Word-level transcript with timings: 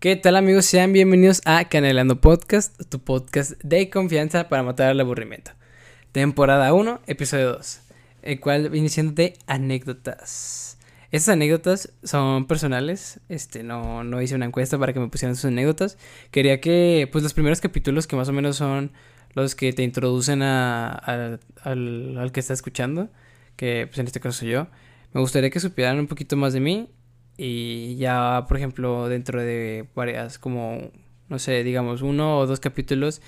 ¿Qué 0.00 0.16
tal 0.16 0.36
amigos? 0.36 0.64
Sean 0.64 0.94
bienvenidos 0.94 1.42
a 1.44 1.66
Canelando 1.66 2.22
Podcast, 2.22 2.74
tu 2.88 3.00
podcast 3.00 3.52
de 3.62 3.90
confianza 3.90 4.48
para 4.48 4.62
matar 4.62 4.90
el 4.90 5.00
aburrimiento. 5.00 5.50
Temporada 6.10 6.72
1, 6.72 7.02
episodio 7.06 7.52
2, 7.52 7.80
el 8.22 8.40
cual 8.40 8.70
viene 8.70 8.88
siendo 8.88 9.12
de 9.12 9.34
anécdotas. 9.46 10.78
Estas 11.10 11.34
anécdotas 11.34 11.92
son 12.02 12.46
personales, 12.46 13.20
este, 13.28 13.62
no, 13.62 14.02
no 14.02 14.22
hice 14.22 14.36
una 14.36 14.46
encuesta 14.46 14.78
para 14.78 14.94
que 14.94 15.00
me 15.00 15.08
pusieran 15.08 15.36
sus 15.36 15.44
anécdotas. 15.44 15.98
Quería 16.30 16.62
que, 16.62 17.06
pues 17.12 17.22
los 17.22 17.34
primeros 17.34 17.60
capítulos 17.60 18.06
que 18.06 18.16
más 18.16 18.30
o 18.30 18.32
menos 18.32 18.56
son 18.56 18.92
los 19.34 19.54
que 19.54 19.70
te 19.74 19.82
introducen 19.82 20.40
a, 20.40 20.92
al, 20.92 21.40
al 22.16 22.32
que 22.32 22.40
está 22.40 22.54
escuchando, 22.54 23.10
que 23.56 23.86
pues 23.86 23.98
en 23.98 24.06
este 24.06 24.18
caso 24.18 24.38
soy 24.38 24.48
yo, 24.48 24.68
me 25.12 25.20
gustaría 25.20 25.50
que 25.50 25.60
supieran 25.60 25.98
un 25.98 26.06
poquito 26.06 26.38
más 26.38 26.54
de 26.54 26.60
mí 26.60 26.88
y 27.42 27.96
ya, 27.96 28.44
por 28.46 28.58
ejemplo, 28.58 29.08
dentro 29.08 29.40
de 29.40 29.86
varias, 29.94 30.38
como, 30.38 30.90
no 31.30 31.38
sé, 31.38 31.64
digamos, 31.64 32.02
uno 32.02 32.38
o 32.38 32.46
dos 32.46 32.60
capítulos, 32.60 33.22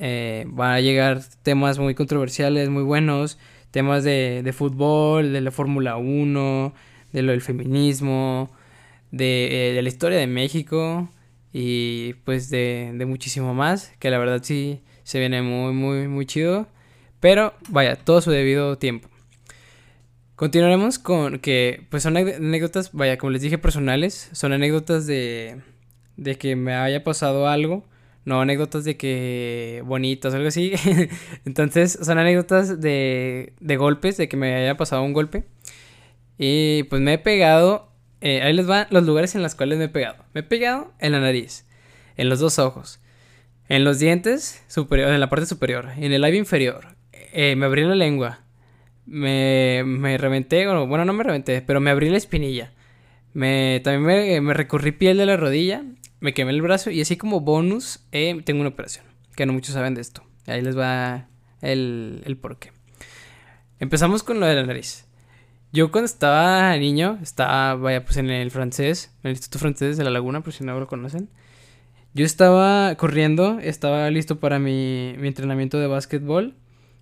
eh, 0.00 0.44
van 0.48 0.72
a 0.72 0.80
llegar 0.80 1.22
temas 1.44 1.78
muy 1.78 1.94
controversiales, 1.94 2.68
muy 2.70 2.82
buenos, 2.82 3.38
temas 3.70 4.02
de, 4.02 4.42
de 4.42 4.52
fútbol, 4.52 5.32
de 5.32 5.40
la 5.40 5.52
Fórmula 5.52 5.96
1, 5.96 6.74
de 7.12 7.22
lo 7.22 7.30
del 7.30 7.40
feminismo, 7.40 8.50
de, 9.12 9.70
eh, 9.70 9.74
de, 9.74 9.82
la 9.82 9.88
historia 9.90 10.18
de 10.18 10.26
México 10.26 11.08
y 11.52 12.14
pues 12.24 12.50
de 12.50 13.04
muchísimo 13.06 13.54
más, 13.54 13.92
que 14.00 14.10
la 14.10 14.18
verdad 14.18 14.40
sí 14.42 14.80
se 15.04 15.20
viene 15.20 15.42
muy, 15.42 15.72
muy, 15.72 16.08
muy 16.08 16.26
chido. 16.26 16.66
Pero 17.20 17.54
vaya, 17.68 17.94
todo 17.94 18.20
su 18.20 18.32
debido 18.32 18.76
tiempo. 18.76 19.08
Continuaremos 20.36 20.98
con 20.98 21.38
que, 21.38 21.86
pues 21.88 22.02
son 22.02 22.18
anécdotas, 22.18 22.92
vaya, 22.92 23.16
como 23.16 23.30
les 23.30 23.40
dije, 23.40 23.56
personales. 23.56 24.28
Son 24.32 24.52
anécdotas 24.52 25.06
de, 25.06 25.62
de 26.18 26.36
que 26.36 26.56
me 26.56 26.74
haya 26.74 27.02
pasado 27.02 27.48
algo. 27.48 27.86
No 28.26 28.42
anécdotas 28.42 28.84
de 28.84 28.98
que 28.98 29.82
bonitas 29.86 30.34
o 30.34 30.36
algo 30.36 30.48
así. 30.48 30.72
Entonces, 31.46 31.98
son 32.02 32.18
anécdotas 32.18 32.82
de, 32.82 33.54
de 33.60 33.76
golpes, 33.78 34.18
de 34.18 34.28
que 34.28 34.36
me 34.36 34.54
haya 34.54 34.76
pasado 34.76 35.02
un 35.04 35.14
golpe. 35.14 35.44
Y 36.36 36.82
pues 36.84 37.00
me 37.00 37.14
he 37.14 37.18
pegado. 37.18 37.90
Eh, 38.20 38.42
ahí 38.42 38.52
les 38.52 38.66
van 38.66 38.88
los 38.90 39.04
lugares 39.04 39.34
en 39.36 39.42
los 39.42 39.54
cuales 39.54 39.78
me 39.78 39.84
he 39.84 39.88
pegado. 39.88 40.22
Me 40.34 40.40
he 40.40 40.44
pegado 40.44 40.92
en 40.98 41.12
la 41.12 41.20
nariz, 41.20 41.64
en 42.16 42.28
los 42.28 42.40
dos 42.40 42.58
ojos, 42.58 43.00
en 43.68 43.84
los 43.84 43.98
dientes 43.98 44.64
superior, 44.68 45.12
en 45.12 45.20
la 45.20 45.30
parte 45.30 45.46
superior, 45.46 45.90
en 45.96 46.12
el 46.12 46.20
labio 46.20 46.38
inferior. 46.38 46.96
Eh, 47.12 47.56
me 47.56 47.66
abrí 47.66 47.84
la 47.84 47.94
lengua 47.94 48.45
me, 49.06 49.82
me 49.84 50.18
reventé, 50.18 50.66
bueno, 50.66 51.04
no 51.04 51.12
me 51.12 51.24
reventé, 51.24 51.62
pero 51.62 51.80
me 51.80 51.90
abrí 51.90 52.10
la 52.10 52.16
espinilla. 52.16 52.72
Me, 53.32 53.80
también 53.84 54.02
me, 54.04 54.40
me 54.40 54.54
recorrí 54.54 54.92
piel 54.92 55.18
de 55.18 55.26
la 55.26 55.36
rodilla, 55.36 55.84
me 56.20 56.34
quemé 56.34 56.52
el 56.52 56.62
brazo 56.62 56.90
y 56.90 57.00
así 57.00 57.16
como 57.16 57.40
bonus 57.40 58.06
eh, 58.12 58.40
tengo 58.44 58.60
una 58.60 58.70
operación, 58.70 59.04
que 59.34 59.46
no 59.46 59.52
muchos 59.52 59.74
saben 59.74 59.94
de 59.94 60.00
esto. 60.00 60.22
Ahí 60.46 60.62
les 60.62 60.76
va 60.76 61.28
el, 61.60 62.22
el 62.24 62.36
porqué. 62.36 62.72
Empezamos 63.78 64.22
con 64.22 64.40
lo 64.40 64.46
de 64.46 64.54
la 64.54 64.64
nariz. 64.64 65.06
Yo 65.72 65.90
cuando 65.90 66.06
estaba 66.06 66.74
niño, 66.76 67.18
estaba, 67.22 67.74
vaya, 67.74 68.04
pues 68.04 68.16
en 68.16 68.30
el 68.30 68.50
francés, 68.50 69.12
en 69.22 69.28
el 69.28 69.32
Instituto 69.32 69.58
Francés 69.58 69.96
de 69.98 70.04
la 70.04 70.10
Laguna, 70.10 70.40
por 70.40 70.52
si 70.52 70.64
no 70.64 70.78
lo 70.78 70.86
conocen. 70.86 71.28
Yo 72.14 72.24
estaba 72.24 72.94
corriendo, 72.94 73.58
estaba 73.60 74.08
listo 74.10 74.40
para 74.40 74.58
mi, 74.58 75.14
mi 75.18 75.28
entrenamiento 75.28 75.78
de 75.78 75.86
básquetbol. 75.86 76.54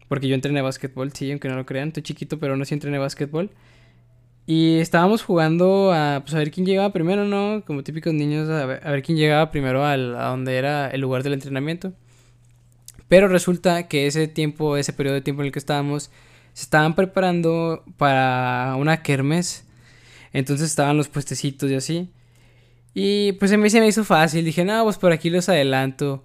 Porque 0.08 0.28
yo 0.28 0.34
entrené 0.34 0.62
básquetbol, 0.62 1.12
sí, 1.12 1.30
aunque 1.30 1.48
no 1.48 1.56
lo 1.56 1.66
crean. 1.66 1.88
Estoy 1.88 2.02
chiquito, 2.02 2.38
pero 2.38 2.56
no 2.56 2.64
sí 2.64 2.74
entrené 2.74 2.98
básquetbol. 2.98 3.50
Y 4.46 4.78
estábamos 4.78 5.22
jugando 5.22 5.92
a, 5.92 6.20
pues, 6.22 6.34
a 6.34 6.38
ver 6.38 6.50
quién 6.50 6.66
llegaba 6.66 6.92
primero, 6.92 7.24
¿no? 7.24 7.64
Como 7.66 7.82
típicos 7.82 8.12
niños, 8.12 8.48
a 8.50 8.66
ver, 8.66 9.02
quién 9.02 9.16
llegaba 9.16 9.50
primero 9.50 9.84
al, 9.84 10.16
a 10.16 10.26
donde 10.26 10.56
era 10.56 10.90
el 10.90 11.00
lugar 11.00 11.22
del 11.22 11.32
entrenamiento. 11.32 11.94
Pero 13.08 13.28
resulta 13.28 13.88
que 13.88 14.06
ese 14.06 14.28
tiempo, 14.28 14.76
ese 14.76 14.92
periodo 14.92 15.14
de 15.14 15.22
tiempo 15.22 15.42
en 15.42 15.46
el 15.46 15.52
que 15.52 15.58
estábamos, 15.58 16.10
se 16.52 16.64
estaban 16.64 16.94
preparando 16.94 17.84
para 17.96 18.76
una 18.78 19.02
kermes. 19.02 19.66
Entonces 20.32 20.68
estaban 20.70 20.96
los 20.96 21.08
puestecitos 21.08 21.70
y 21.70 21.74
así. 21.74 22.10
Y 22.94 23.32
pues 23.32 23.52
a 23.52 23.56
mí 23.56 23.70
se 23.70 23.80
me 23.80 23.88
hizo 23.88 24.04
fácil. 24.04 24.44
Dije, 24.44 24.64
no, 24.64 24.84
pues 24.84 24.98
por 24.98 25.12
aquí 25.12 25.30
los 25.30 25.48
adelanto. 25.48 26.24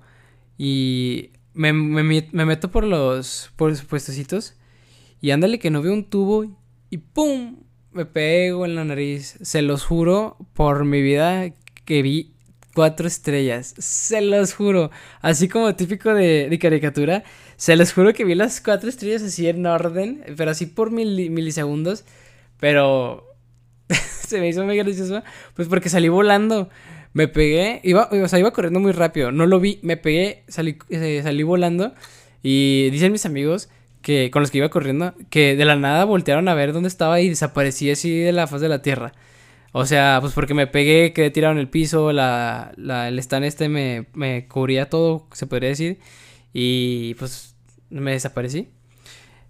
Y 0.58 1.32
me, 1.60 1.74
me, 1.74 2.46
meto 2.46 2.72
por 2.72 2.86
los, 2.86 3.52
por 3.58 3.70
los 3.70 3.82
puestecitos 3.82 4.54
y 5.20 5.32
ándale 5.32 5.60
que 5.60 5.70
no 5.70 5.82
veo 5.82 5.92
un 5.92 6.06
tubo 6.06 6.46
y 6.90 6.98
¡pum! 7.00 7.58
Me 7.92 8.06
pego 8.06 8.66
en 8.66 8.76
la 8.76 8.86
nariz. 8.86 9.38
Se 9.42 9.62
los 9.62 9.84
juro 9.84 10.38
por 10.54 10.86
mi 10.86 11.02
vida 11.02 11.52
que 11.84 12.02
vi 12.02 12.34
cuatro 12.74 13.08
estrellas. 13.08 13.76
Se 13.78 14.22
los 14.22 14.54
juro. 14.54 14.90
Así 15.22 15.50
como 15.50 15.76
típico 15.76 16.14
de, 16.14 16.58
caricatura. 16.62 17.24
Se 17.58 17.76
los 17.76 17.92
juro 17.92 18.14
que 18.14 18.24
vi 18.24 18.36
las 18.36 18.62
cuatro 18.62 18.88
estrellas 18.88 19.22
así 19.24 19.50
en 19.50 19.66
orden. 19.66 20.24
Pero 20.38 20.52
así 20.52 20.66
por 20.66 20.92
milisegundos. 20.92 22.06
Pero 22.58 23.36
se 23.90 24.40
me 24.40 24.48
hizo 24.48 24.64
muy 24.64 24.78
gracioso. 24.78 25.24
Pues 25.56 25.68
porque 25.68 25.90
salí 25.90 26.08
volando. 26.08 26.70
Me 27.14 27.28
pegué, 27.28 27.82
iba, 27.84 28.10
o 28.12 28.28
sea, 28.28 28.40
iba 28.40 28.52
corriendo 28.52 28.80
muy 28.80 28.92
rápido, 28.92 29.32
no 29.32 29.48
lo 29.48 29.60
vi, 29.60 29.80
me 29.82 29.98
pegué, 29.98 30.44
salí, 30.48 30.78
eh, 30.90 31.22
salí 31.24 31.44
volando 31.44 31.94
y 32.44 32.90
dicen 32.92 33.12
mis 33.12 33.26
amigos 33.26 33.70
que 34.02 34.32
con 34.32 34.42
los 34.42 34.52
que 34.52 34.60
iba 34.60 34.70
corriendo 34.70 35.14
que 35.30 35.56
de 35.56 35.66
la 35.66 35.76
nada 35.76 36.06
voltearon 36.06 36.48
a 36.48 36.54
ver 36.54 36.72
dónde 36.72 36.88
estaba 36.88 37.20
y 37.20 37.30
desaparecí 37.30 37.92
así 37.92 38.18
de 38.18 38.32
la 38.32 38.48
faz 38.48 38.62
de 38.62 38.70
la 38.70 38.82
tierra. 38.82 39.14
O 39.72 39.86
sea, 39.86 40.18
pues 40.22 40.34
porque 40.34 40.54
me 40.54 40.68
pegué, 40.68 41.14
quedé 41.14 41.30
tirado 41.30 41.54
en 41.54 41.60
el 41.60 41.70
piso, 41.70 42.12
la, 42.12 42.72
la, 42.76 43.08
el 43.08 43.20
stand 43.20 43.46
este 43.46 43.70
me, 43.70 44.08
me 44.14 44.48
cubría 44.48 44.90
todo, 44.90 45.28
se 45.34 45.46
podría 45.48 45.70
decir, 45.70 46.00
y 46.54 47.14
pues 47.16 47.56
me 47.90 48.12
desaparecí. 48.12 48.70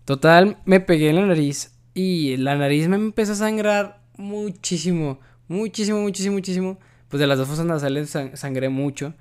Total, 0.06 0.58
me 0.66 0.80
pegué 0.80 1.10
en 1.10 1.18
la 1.18 1.26
nariz 1.26 1.74
y 1.94 2.38
la 2.38 2.56
nariz 2.56 2.88
me 2.88 2.96
empezó 2.96 3.34
a 3.34 3.36
sangrar 3.36 4.02
muchísimo, 4.18 5.20
muchísimo, 5.48 6.02
muchísimo, 6.02 6.36
muchísimo 6.36 6.80
pues 7.10 7.20
de 7.20 7.28
las 7.28 7.38
dos 7.38 7.48
fosas 7.48 7.66
nasales 7.66 8.16
sangré 8.34 8.70
mucho. 8.70 9.14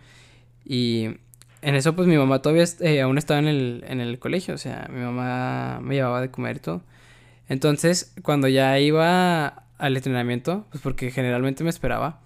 Y 0.65 1.09
en 1.63 1.75
eso 1.75 1.97
pues 1.97 2.09
mi 2.09 2.17
mamá 2.17 2.41
todavía 2.43 2.65
eh, 2.81 3.01
aún 3.01 3.19
estaba 3.19 3.41
en 3.41 3.49
el, 3.49 3.85
en 3.89 4.01
el 4.01 4.19
colegio, 4.19 4.55
o 4.55 4.59
sea, 4.59 4.89
mi 4.93 5.01
mamá 5.01 5.81
me 5.83 5.97
llevaba 5.97 6.21
de 6.21 6.31
comer 6.31 6.57
y 6.57 6.61
todo. 6.61 6.83
Entonces, 7.49 8.15
cuando 8.23 8.49
ya 8.49 8.79
iba 8.79 9.65
al 9.79 9.97
entrenamiento, 9.97 10.67
pues 10.71 10.83
porque 10.83 11.11
generalmente 11.11 11.65
me 11.65 11.71
esperaba, 11.71 12.21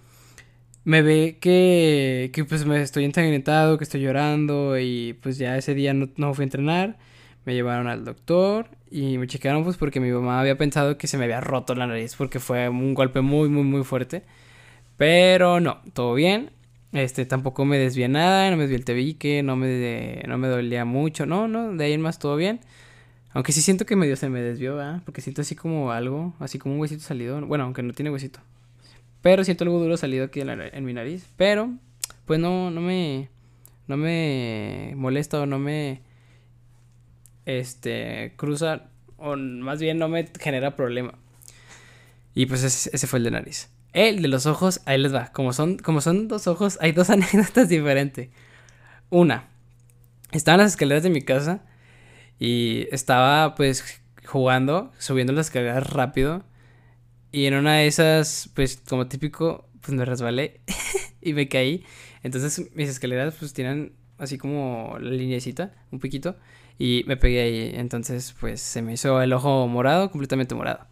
me 0.84 1.02
ve 1.02 1.38
que, 1.40 2.30
que 2.32 2.44
pues 2.44 2.66
me 2.66 2.82
estoy 2.82 3.04
ensangrentado, 3.04 3.78
que 3.78 3.84
estoy 3.84 4.00
llorando 4.00 4.78
y 4.78 5.14
pues 5.22 5.38
ya 5.38 5.56
ese 5.56 5.74
día 5.74 5.94
no, 5.94 6.08
no 6.16 6.34
fui 6.34 6.42
a 6.42 6.46
entrenar. 6.46 6.98
Me 7.44 7.54
llevaron 7.54 7.88
al 7.88 8.04
doctor 8.04 8.68
y 8.90 9.18
me 9.18 9.26
checaron 9.26 9.64
pues 9.64 9.76
porque 9.76 10.00
mi 10.00 10.10
mamá 10.10 10.40
había 10.40 10.56
pensado 10.58 10.96
que 10.98 11.06
se 11.08 11.18
me 11.18 11.24
había 11.24 11.40
roto 11.40 11.74
la 11.74 11.86
nariz 11.86 12.14
porque 12.16 12.38
fue 12.40 12.68
un 12.68 12.94
golpe 12.94 13.20
muy, 13.20 13.48
muy, 13.48 13.64
muy 13.64 13.84
fuerte. 13.84 14.22
Pero 14.96 15.60
no, 15.60 15.80
todo 15.92 16.14
bien. 16.14 16.50
Este, 16.92 17.24
tampoco 17.24 17.64
me 17.64 17.78
desvié 17.78 18.08
nada, 18.08 18.50
no 18.50 18.56
me 18.56 18.64
desvié 18.64 18.76
el 18.76 18.84
tebique, 18.84 19.42
no 19.42 19.56
me, 19.56 20.22
no 20.28 20.36
me 20.36 20.48
dolía 20.48 20.84
mucho, 20.84 21.24
no, 21.24 21.48
no, 21.48 21.72
de 21.72 21.84
ahí 21.84 21.92
en 21.94 22.02
más 22.02 22.18
todo 22.18 22.36
bien. 22.36 22.60
Aunque 23.32 23.52
sí 23.52 23.62
siento 23.62 23.86
que 23.86 23.96
medio 23.96 24.16
se 24.16 24.28
me 24.28 24.42
desvió, 24.42 24.76
¿verdad? 24.76 25.00
Porque 25.04 25.22
siento 25.22 25.40
así 25.40 25.54
como 25.56 25.90
algo, 25.90 26.34
así 26.38 26.58
como 26.58 26.74
un 26.74 26.80
huesito 26.80 27.02
salido. 27.02 27.40
Bueno, 27.46 27.64
aunque 27.64 27.82
no 27.82 27.94
tiene 27.94 28.10
huesito. 28.10 28.40
Pero 29.22 29.42
siento 29.44 29.64
algo 29.64 29.78
duro 29.78 29.96
salido 29.96 30.26
aquí 30.26 30.40
en, 30.40 30.84
mi 30.84 30.92
nariz. 30.92 31.26
Pero, 31.36 31.72
pues 32.26 32.40
no, 32.40 32.70
no 32.70 32.82
me, 32.82 33.30
no 33.86 33.96
me 33.96 34.92
molesta 34.96 35.40
o 35.40 35.46
no 35.46 35.58
me, 35.58 36.02
este, 37.46 38.34
cruza, 38.36 38.90
o 39.16 39.36
más 39.36 39.80
bien 39.80 39.98
no 39.98 40.08
me 40.08 40.28
genera 40.38 40.76
problema. 40.76 41.14
Y 42.34 42.46
pues 42.46 42.64
ese 42.64 43.06
fue 43.06 43.18
el 43.18 43.24
de 43.24 43.30
nariz. 43.30 43.71
El 43.92 44.22
de 44.22 44.28
los 44.28 44.46
ojos, 44.46 44.80
ahí 44.86 44.98
les 44.98 45.14
va. 45.14 45.32
Como 45.32 45.52
son, 45.52 45.78
como 45.78 46.00
son 46.00 46.28
dos 46.28 46.46
ojos, 46.46 46.78
hay 46.80 46.92
dos 46.92 47.10
anécdotas 47.10 47.68
diferentes. 47.68 48.30
Una, 49.10 49.48
estaba 50.32 50.54
en 50.56 50.60
las 50.62 50.72
escaleras 50.72 51.02
de 51.02 51.10
mi 51.10 51.22
casa 51.22 51.62
y 52.38 52.88
estaba 52.90 53.54
pues 53.54 54.02
jugando, 54.24 54.92
subiendo 54.98 55.32
las 55.32 55.46
escaleras 55.46 55.90
rápido. 55.90 56.44
Y 57.30 57.46
en 57.46 57.54
una 57.54 57.76
de 57.76 57.86
esas, 57.86 58.50
pues 58.54 58.82
como 58.88 59.08
típico, 59.08 59.68
pues 59.80 59.96
me 59.96 60.04
resbalé 60.04 60.60
y 61.20 61.34
me 61.34 61.48
caí. 61.48 61.84
Entonces 62.22 62.70
mis 62.74 62.88
escaleras 62.88 63.34
pues 63.38 63.52
tienen 63.52 63.94
así 64.18 64.38
como 64.38 64.96
la 65.00 65.10
linecita, 65.10 65.74
un 65.90 65.98
poquito. 65.98 66.36
Y 66.78 67.04
me 67.06 67.16
pegué 67.18 67.42
ahí. 67.42 67.72
Entonces 67.74 68.34
pues 68.40 68.62
se 68.62 68.80
me 68.80 68.94
hizo 68.94 69.20
el 69.20 69.32
ojo 69.34 69.68
morado, 69.68 70.10
completamente 70.10 70.54
morado. 70.54 70.86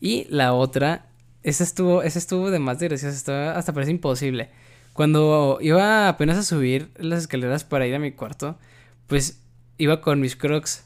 Y 0.00 0.26
la 0.30 0.54
otra 0.54 1.09
esa 1.42 1.64
estuvo, 1.64 2.02
estuvo 2.02 2.50
de 2.50 2.58
más 2.58 2.78
de 2.78 2.88
graciosa, 2.88 3.54
hasta 3.56 3.72
parece 3.72 3.90
imposible. 3.90 4.50
Cuando 4.92 5.58
iba 5.60 6.08
apenas 6.08 6.38
a 6.38 6.42
subir 6.42 6.90
las 6.96 7.20
escaleras 7.20 7.64
para 7.64 7.86
ir 7.86 7.94
a 7.94 7.98
mi 7.98 8.12
cuarto, 8.12 8.58
pues 9.06 9.40
iba 9.78 10.00
con 10.00 10.20
mis 10.20 10.36
crocs. 10.36 10.84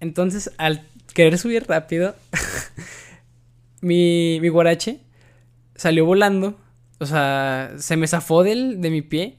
Entonces, 0.00 0.52
al 0.56 0.86
querer 1.14 1.36
subir 1.38 1.66
rápido, 1.68 2.14
mi, 3.80 4.38
mi 4.40 4.48
guarache 4.48 5.00
salió 5.74 6.04
volando 6.04 6.56
o 7.00 7.06
sea, 7.06 7.72
se 7.78 7.96
me 7.96 8.06
zafó 8.06 8.44
del, 8.44 8.82
de 8.82 8.90
mi 8.90 9.00
pie 9.00 9.38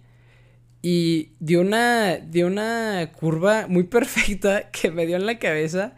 y 0.81 1.33
dio 1.39 1.61
una, 1.61 2.17
dio 2.17 2.47
una 2.47 3.11
curva 3.13 3.67
muy 3.67 3.83
perfecta 3.85 4.71
que 4.71 4.89
me 4.89 5.05
dio 5.05 5.15
en 5.15 5.27
la 5.27 5.37
cabeza 5.37 5.93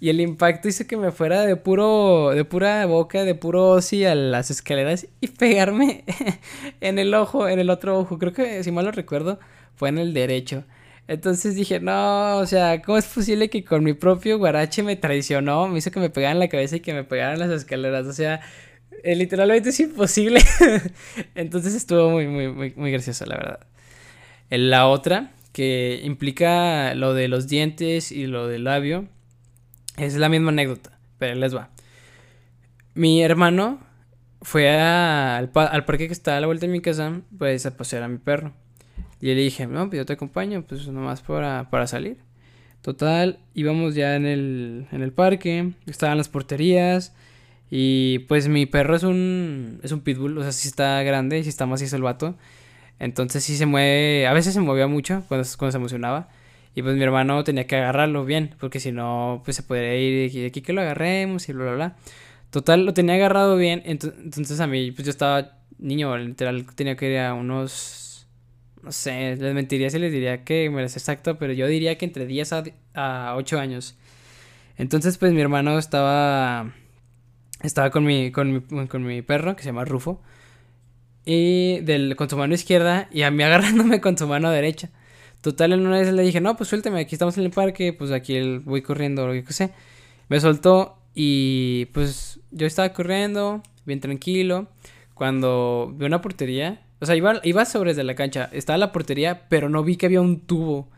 y 0.00 0.10
el 0.10 0.20
impacto 0.20 0.68
hizo 0.68 0.86
que 0.86 0.96
me 0.96 1.12
fuera 1.12 1.42
de 1.42 1.56
puro, 1.56 2.30
de 2.30 2.44
pura 2.44 2.84
boca, 2.86 3.24
de 3.24 3.34
puro 3.34 3.70
osi 3.70 4.04
a 4.04 4.14
las 4.14 4.50
escaleras 4.50 5.06
y 5.20 5.28
pegarme 5.28 6.04
en 6.80 6.98
el 6.98 7.14
ojo, 7.14 7.48
en 7.48 7.58
el 7.58 7.70
otro 7.70 7.98
ojo. 7.98 8.18
Creo 8.18 8.32
que, 8.32 8.62
si 8.62 8.70
mal 8.70 8.84
lo 8.84 8.92
recuerdo, 8.92 9.38
fue 9.76 9.88
en 9.88 9.98
el 9.98 10.12
derecho. 10.12 10.64
Entonces 11.06 11.54
dije, 11.54 11.80
no, 11.80 12.38
o 12.38 12.46
sea, 12.46 12.80
¿cómo 12.82 12.98
es 12.98 13.06
posible 13.06 13.50
que 13.50 13.64
con 13.64 13.84
mi 13.84 13.92
propio 13.92 14.38
guarache 14.38 14.82
me 14.82 14.96
traicionó? 14.96 15.68
Me 15.68 15.78
hizo 15.78 15.90
que 15.90 16.00
me 16.00 16.10
pegaran 16.10 16.38
la 16.38 16.48
cabeza 16.48 16.76
y 16.76 16.80
que 16.80 16.94
me 16.94 17.04
pegaran 17.04 17.38
las 17.38 17.50
escaleras. 17.50 18.06
O 18.06 18.12
sea, 18.12 18.40
eh, 19.02 19.14
literalmente 19.16 19.70
es 19.70 19.80
imposible. 19.80 20.40
Entonces 21.34 21.74
estuvo 21.74 22.10
muy, 22.10 22.26
muy, 22.26 22.48
muy, 22.48 22.72
muy 22.76 22.90
gracioso, 22.90 23.26
la 23.26 23.36
verdad. 23.36 23.60
La 24.50 24.86
otra, 24.88 25.32
que 25.52 26.00
implica 26.04 26.94
lo 26.94 27.14
de 27.14 27.28
los 27.28 27.48
dientes 27.48 28.12
y 28.12 28.26
lo 28.26 28.48
del 28.48 28.64
labio, 28.64 29.08
es 29.96 30.16
la 30.16 30.28
misma 30.28 30.50
anécdota, 30.50 30.98
pero 31.18 31.34
les 31.34 31.54
va. 31.54 31.70
Mi 32.94 33.22
hermano 33.22 33.80
fue 34.42 34.70
al, 34.70 35.50
al 35.54 35.84
parque 35.84 36.06
que 36.06 36.12
está 36.12 36.36
a 36.36 36.40
la 36.40 36.46
vuelta 36.46 36.66
de 36.66 36.72
mi 36.72 36.80
casa, 36.80 37.20
pues 37.38 37.66
a 37.66 37.76
pasear 37.76 38.02
a 38.02 38.08
mi 38.08 38.18
perro. 38.18 38.52
Y 39.20 39.26
le 39.28 39.36
dije, 39.36 39.66
no, 39.66 39.88
pues 39.88 39.98
yo 39.98 40.06
te 40.06 40.12
acompaño, 40.12 40.62
pues 40.62 40.86
nomás 40.88 41.22
para, 41.22 41.70
para 41.70 41.86
salir. 41.86 42.18
Total, 42.82 43.38
íbamos 43.54 43.94
ya 43.94 44.16
en 44.16 44.26
el, 44.26 44.86
en 44.92 45.02
el 45.02 45.12
parque, 45.12 45.72
estaban 45.86 46.18
las 46.18 46.28
porterías. 46.28 47.14
Y 47.70 48.20
pues 48.28 48.48
mi 48.48 48.66
perro 48.66 48.94
es 48.94 49.02
un, 49.02 49.80
es 49.82 49.92
un 49.92 50.00
pitbull, 50.00 50.36
o 50.36 50.42
sea, 50.42 50.52
sí 50.52 50.68
está 50.68 51.02
grande, 51.02 51.42
sí 51.42 51.48
está 51.48 51.64
macizo 51.66 51.96
el 51.96 52.02
vato. 52.02 52.36
Entonces 52.98 53.42
sí 53.42 53.56
se 53.56 53.66
mueve, 53.66 54.26
a 54.26 54.32
veces 54.34 54.54
se 54.54 54.60
movía 54.60 54.86
mucho 54.86 55.24
cuando, 55.28 55.48
cuando 55.58 55.72
se 55.72 55.78
emocionaba. 55.78 56.28
Y 56.74 56.82
pues 56.82 56.96
mi 56.96 57.02
hermano 57.02 57.44
tenía 57.44 57.66
que 57.66 57.76
agarrarlo 57.76 58.24
bien, 58.24 58.54
porque 58.58 58.80
si 58.80 58.92
no, 58.92 59.42
pues 59.44 59.56
se 59.56 59.62
podría 59.62 59.96
ir 59.96 60.32
de 60.32 60.46
aquí 60.46 60.60
que 60.60 60.72
lo 60.72 60.80
agarremos 60.80 61.48
y 61.48 61.52
bla, 61.52 61.64
bla, 61.64 61.74
bla. 61.74 61.96
Total, 62.50 62.84
lo 62.84 62.94
tenía 62.94 63.14
agarrado 63.14 63.56
bien, 63.56 63.82
entonces 63.84 64.60
a 64.60 64.66
mí, 64.66 64.92
pues 64.92 65.04
yo 65.06 65.10
estaba 65.10 65.58
niño, 65.78 66.16
literal, 66.16 66.66
tenía 66.74 66.96
que 66.96 67.10
ir 67.10 67.18
a 67.18 67.34
unos, 67.34 68.26
no 68.82 68.92
sé, 68.92 69.36
les 69.36 69.54
mentiría 69.54 69.90
si 69.90 69.98
les 69.98 70.12
diría 70.12 70.44
que 70.44 70.70
me 70.70 70.84
es 70.84 70.96
exacto, 70.96 71.38
pero 71.38 71.52
yo 71.52 71.66
diría 71.66 71.98
que 71.98 72.04
entre 72.04 72.26
10 72.26 72.52
a, 72.52 72.64
a 72.94 73.34
8 73.36 73.58
años. 73.58 73.96
Entonces, 74.76 75.18
pues 75.18 75.32
mi 75.32 75.40
hermano 75.40 75.78
estaba, 75.78 76.72
estaba 77.62 77.90
con 77.90 78.04
mi, 78.04 78.30
con 78.32 78.52
mi, 78.52 78.86
con 78.88 79.04
mi 79.04 79.22
perro, 79.22 79.56
que 79.56 79.62
se 79.62 79.68
llama 79.68 79.84
Rufo 79.84 80.22
y 81.24 81.80
del, 81.80 82.16
con 82.16 82.28
su 82.28 82.36
mano 82.36 82.54
izquierda 82.54 83.08
y 83.10 83.22
a 83.22 83.30
mí 83.30 83.42
agarrándome 83.44 84.00
con 84.00 84.16
su 84.18 84.26
mano 84.26 84.50
derecha. 84.50 84.90
Total, 85.44 85.74
en 85.74 85.86
una 85.86 85.98
vez 85.98 86.10
le 86.10 86.22
dije, 86.22 86.40
no, 86.40 86.56
pues 86.56 86.70
suélteme, 86.70 86.98
aquí 87.00 87.16
estamos 87.16 87.36
en 87.36 87.44
el 87.44 87.50
parque, 87.50 87.92
pues 87.92 88.10
aquí 88.12 88.40
voy 88.64 88.80
corriendo, 88.80 89.26
lo 89.26 89.34
que 89.34 89.52
sé. 89.52 89.72
Me 90.30 90.40
soltó 90.40 90.96
y 91.14 91.84
pues 91.92 92.40
yo 92.50 92.66
estaba 92.66 92.94
corriendo, 92.94 93.62
bien 93.84 94.00
tranquilo, 94.00 94.68
cuando 95.12 95.92
vi 95.94 96.06
una 96.06 96.22
portería, 96.22 96.80
o 96.98 97.04
sea, 97.04 97.14
iba, 97.14 97.42
iba 97.42 97.66
sobre 97.66 97.92
de 97.92 98.04
la 98.04 98.14
cancha, 98.14 98.48
estaba 98.52 98.78
la 98.78 98.90
portería, 98.90 99.46
pero 99.50 99.68
no 99.68 99.84
vi 99.84 99.96
que 99.96 100.06
había 100.06 100.22
un 100.22 100.40
tubo. 100.40 100.88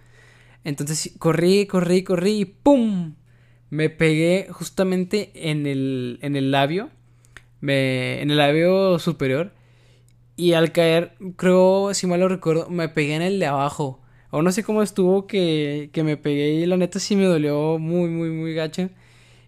Entonces 0.62 1.14
corrí, 1.18 1.66
corrí, 1.66 2.04
corrí 2.04 2.38
y 2.42 2.44
¡pum! 2.44 3.16
Me 3.68 3.90
pegué 3.90 4.46
justamente 4.52 5.32
en 5.34 5.66
el, 5.66 6.20
en 6.22 6.36
el 6.36 6.52
labio, 6.52 6.90
me, 7.60 8.22
en 8.22 8.30
el 8.30 8.36
labio 8.36 9.00
superior 9.00 9.54
y 10.36 10.52
al 10.52 10.70
caer, 10.70 11.16
creo, 11.34 11.92
si 11.94 12.06
mal 12.06 12.20
lo 12.20 12.28
recuerdo, 12.28 12.70
me 12.70 12.88
pegué 12.88 13.16
en 13.16 13.22
el 13.22 13.40
de 13.40 13.46
abajo. 13.46 14.05
O 14.30 14.42
no 14.42 14.52
sé 14.52 14.64
cómo 14.64 14.82
estuvo 14.82 15.26
que, 15.26 15.90
que 15.92 16.02
me 16.02 16.16
pegué 16.16 16.54
y 16.54 16.66
la 16.66 16.76
neta 16.76 16.98
sí 16.98 17.16
me 17.16 17.24
dolió 17.24 17.78
muy, 17.78 18.08
muy, 18.08 18.30
muy 18.30 18.54
gacho. 18.54 18.90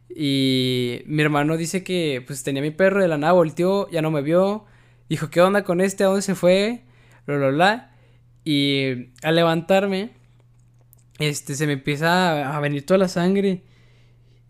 Y 0.09 1.03
mi 1.07 1.23
hermano 1.23 1.57
dice 1.57 1.85
que 1.85 2.23
pues 2.27 2.43
tenía 2.43 2.63
mi 2.63 2.71
perro 2.71 3.03
de 3.03 3.09
la 3.09 3.19
nada, 3.19 3.33
volteó, 3.33 3.91
ya 3.91 4.03
no 4.03 4.11
me 4.11 4.23
vio. 4.23 4.65
Dijo, 5.09 5.31
¿qué 5.31 5.41
onda 5.41 5.65
con 5.65 5.81
este? 5.81 6.05
¿A 6.05 6.09
dónde 6.09 6.23
se 6.23 6.35
fue? 6.35 6.85
Bla, 7.27 7.37
bla, 7.37 7.49
bla. 7.49 7.97
Y 8.45 9.13
al 9.23 9.37
levantarme, 9.37 10.11
este, 11.19 11.55
se 11.55 11.67
me 11.67 11.75
empieza 11.75 12.57
a 12.57 12.61
venir 12.61 12.87
toda 12.87 12.99
la 12.99 13.09
sangre. 13.09 13.65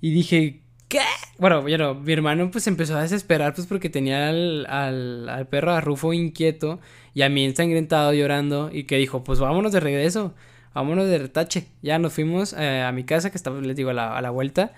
Y 0.00 0.12
dije, 0.12 0.62
¿qué? 0.88 1.00
Bueno, 1.38 1.62
bueno, 1.62 1.94
mi 1.94 2.12
hermano 2.12 2.50
pues 2.50 2.66
empezó 2.66 2.96
a 2.96 3.02
desesperar 3.02 3.54
pues 3.54 3.66
porque 3.66 3.90
tenía 3.90 4.28
al, 4.28 4.66
al, 4.66 5.48
perro 5.48 5.72
a 5.72 5.80
Rufo 5.80 6.12
inquieto 6.12 6.80
y 7.18 7.22
a 7.22 7.28
mí 7.28 7.44
ensangrentado 7.44 8.14
llorando 8.14 8.70
y 8.72 8.84
que 8.84 8.96
dijo, 8.96 9.24
pues 9.24 9.40
vámonos 9.40 9.72
de 9.72 9.80
regreso, 9.80 10.34
vámonos 10.72 11.08
de 11.08 11.18
retache. 11.18 11.66
Ya 11.82 11.98
nos 11.98 12.12
fuimos 12.12 12.52
eh, 12.52 12.82
a 12.82 12.92
mi 12.92 13.02
casa 13.02 13.30
que 13.30 13.36
estaba, 13.36 13.60
les 13.60 13.74
digo, 13.74 13.90
a 13.90 14.22
la, 14.22 14.30
vuelta. 14.30 14.72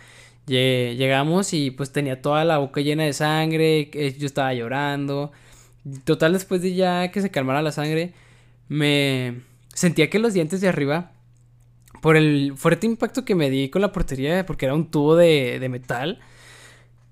Llegamos 0.46 1.52
y 1.52 1.70
pues 1.70 1.92
tenía 1.92 2.22
toda 2.22 2.46
la 2.46 2.56
boca 2.56 2.80
llena 2.80 3.04
de 3.04 3.12
sangre, 3.12 3.90
yo 4.18 4.24
estaba 4.24 4.54
llorando. 4.54 5.32
Total, 6.04 6.32
después 6.32 6.62
de 6.62 6.74
ya 6.74 7.10
que 7.10 7.20
se 7.20 7.30
calmara 7.30 7.60
la 7.60 7.72
sangre, 7.72 8.14
me 8.68 9.42
sentía 9.74 10.08
que 10.08 10.18
los 10.18 10.32
dientes 10.32 10.62
de 10.62 10.68
arriba 10.68 11.12
por 12.00 12.16
el 12.16 12.54
fuerte 12.56 12.86
impacto 12.86 13.26
que 13.26 13.34
me 13.34 13.50
di 13.50 13.68
con 13.68 13.82
la 13.82 13.92
portería, 13.92 14.46
porque 14.46 14.64
era 14.64 14.74
un 14.74 14.90
tubo 14.90 15.14
de 15.14 15.68
metal, 15.70 16.20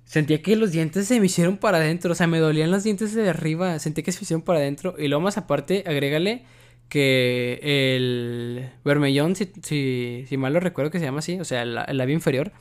sentía 0.09 0.43
que 0.43 0.57
los 0.57 0.73
dientes 0.73 1.07
se 1.07 1.21
me 1.21 1.27
hicieron 1.27 1.59
para 1.59 1.79
adentro, 1.79 2.13
o 2.13 2.15
sea, 2.15 2.27
me 2.27 2.39
dolían 2.39 2.71
los 2.71 2.83
dientes 2.83 3.15
de 3.15 3.29
arriba, 3.29 3.79
sentí 3.79 4.03
que 4.03 4.11
se 4.11 4.21
me 4.21 4.23
hicieron 4.25 4.43
para 4.43 4.59
adentro, 4.59 4.95
y 4.99 5.07
luego 5.09 5.21
más 5.23 5.37
aparte, 5.37 5.85
agrégale 5.87 6.45
que 6.89 7.61
el 7.63 8.71
vermellón, 8.85 9.37
si, 9.37 9.53
si, 9.63 10.25
si 10.27 10.37
mal 10.39 10.55
lo 10.55 10.61
recuerdo 10.61 10.91
que 10.91 10.99
se 10.99 11.05
llama 11.05 11.19
así, 11.19 11.39
o 11.39 11.45
sea, 11.45 11.63
el, 11.63 11.75
labio 11.75 12.15
inferior, 12.15 12.53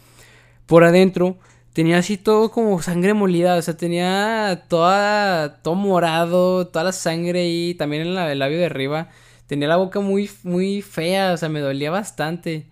por 0.66 0.84
adentro 0.84 1.38
tenía 1.72 1.98
así 2.00 2.18
todo 2.18 2.52
como 2.52 2.82
sangre 2.82 3.14
molida, 3.14 3.56
o 3.56 3.62
sea, 3.62 3.78
tenía 3.78 4.66
toda, 4.68 5.62
todo 5.62 5.76
morado, 5.76 6.68
toda 6.68 6.84
la 6.84 6.92
sangre 6.92 7.42
ahí, 7.42 7.76
también 7.76 8.08
en 8.08 8.18
el 8.18 8.40
labio 8.40 8.58
de 8.58 8.66
arriba 8.66 9.10
tenía 9.48 9.70
la 9.70 9.78
boca 9.78 10.02
muy, 10.02 10.30
muy 10.44 10.82
fea, 10.82 11.32
o 11.32 11.38
sea, 11.38 11.50
me 11.50 11.62
dolía 11.62 11.92
bastante. 11.92 12.66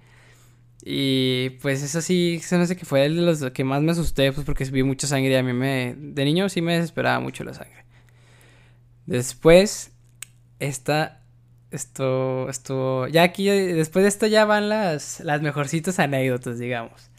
Y 0.88 1.50
pues 1.62 1.82
eso 1.82 2.00
sí, 2.00 2.40
se 2.44 2.58
me 2.58 2.64
hace 2.64 2.78
que 2.78 2.86
fue 2.86 3.06
el 3.06 3.16
de 3.16 3.22
los 3.24 3.52
que 3.52 3.64
más 3.64 3.82
me 3.82 3.92
asusté, 3.92 4.32
pues 4.32 4.46
porque 4.46 4.66
vi 4.66 4.84
mucha 4.84 5.08
sangre 5.08 5.32
y 5.32 5.36
a 5.36 5.42
mí 5.42 5.52
me... 5.52 5.96
De 5.98 6.24
niño 6.24 6.48
sí 6.48 6.62
me 6.62 6.76
desesperaba 6.76 7.20
mucho 7.20 7.44
la 7.44 7.56
sangre. 7.56 7.86
Después, 9.08 9.92
esta... 10.60 11.24
Esto, 11.72 12.48
esto, 12.50 13.08
ya 13.08 13.24
aquí, 13.24 13.48
después 13.48 14.04
de 14.04 14.10
esto 14.10 14.28
ya 14.28 14.46
van 14.46 14.70
las, 14.70 15.20
las 15.22 15.42
mejorcitas 15.42 16.00
anécdotas, 16.00 16.60
digamos. 16.60 17.10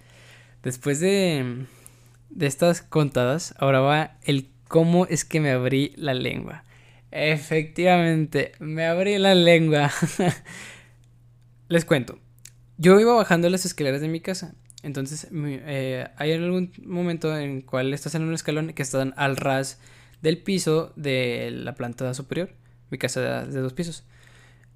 Después 0.62 1.00
de, 1.00 1.66
de 2.30 2.46
estas 2.46 2.80
contadas, 2.80 3.54
ahora 3.58 3.80
va 3.80 4.16
el 4.22 4.48
cómo 4.68 5.06
es 5.06 5.24
que 5.26 5.40
me 5.40 5.50
abrí 5.50 5.92
la 5.96 6.14
lengua. 6.14 6.64
Efectivamente, 7.10 8.52
me 8.60 8.86
abrí 8.86 9.18
la 9.18 9.34
lengua. 9.34 9.90
Les 11.68 11.84
cuento. 11.84 12.18
Yo 12.78 12.98
iba 13.00 13.14
bajando 13.14 13.48
las 13.48 13.64
escaleras 13.64 14.00
de 14.00 14.08
mi 14.08 14.20
casa. 14.20 14.54
Entonces, 14.82 15.28
eh, 15.32 16.08
hay 16.16 16.32
algún 16.32 16.72
momento 16.84 17.36
en 17.36 17.50
el 17.50 17.64
cual 17.64 17.92
estás 17.94 18.14
en 18.14 18.22
un 18.22 18.34
escalón 18.34 18.72
que 18.72 18.82
están 18.82 19.14
al 19.16 19.36
ras 19.36 19.80
del 20.22 20.38
piso 20.38 20.92
de 20.96 21.50
la 21.52 21.74
planta 21.74 22.12
superior. 22.14 22.50
Mi 22.90 22.98
casa 22.98 23.46
de 23.46 23.60
dos 23.60 23.72
pisos. 23.72 24.04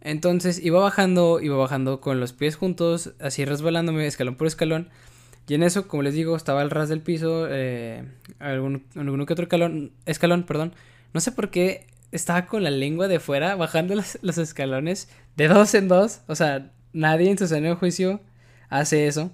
Entonces, 0.00 0.64
iba 0.64 0.80
bajando, 0.80 1.40
iba 1.40 1.56
bajando 1.56 2.00
con 2.00 2.20
los 2.20 2.32
pies 2.32 2.56
juntos, 2.56 3.12
así 3.20 3.44
resbalándome 3.44 4.06
escalón 4.06 4.36
por 4.36 4.46
escalón. 4.46 4.88
Y 5.46 5.54
en 5.54 5.62
eso, 5.62 5.88
como 5.88 6.02
les 6.02 6.14
digo, 6.14 6.36
estaba 6.36 6.60
al 6.60 6.70
ras 6.70 6.88
del 6.88 7.00
piso, 7.00 7.46
eh, 7.50 8.04
algún, 8.38 8.84
algún 8.94 9.26
que 9.26 9.32
otro 9.32 9.44
escalón, 9.44 9.92
escalón, 10.06 10.44
perdón. 10.44 10.74
No 11.12 11.20
sé 11.20 11.32
por 11.32 11.50
qué 11.50 11.86
estaba 12.12 12.46
con 12.46 12.62
la 12.62 12.70
lengua 12.70 13.08
de 13.08 13.20
fuera 13.20 13.56
bajando 13.56 13.94
los, 13.94 14.38
escalones 14.38 15.08
de 15.36 15.48
dos 15.48 15.74
en 15.74 15.88
dos. 15.88 16.20
O 16.28 16.34
sea, 16.34 16.72
nadie 16.92 17.30
en 17.30 17.38
su 17.38 17.46
seno 17.46 17.76
juicio 17.76 18.20
hace 18.68 19.06
eso. 19.06 19.30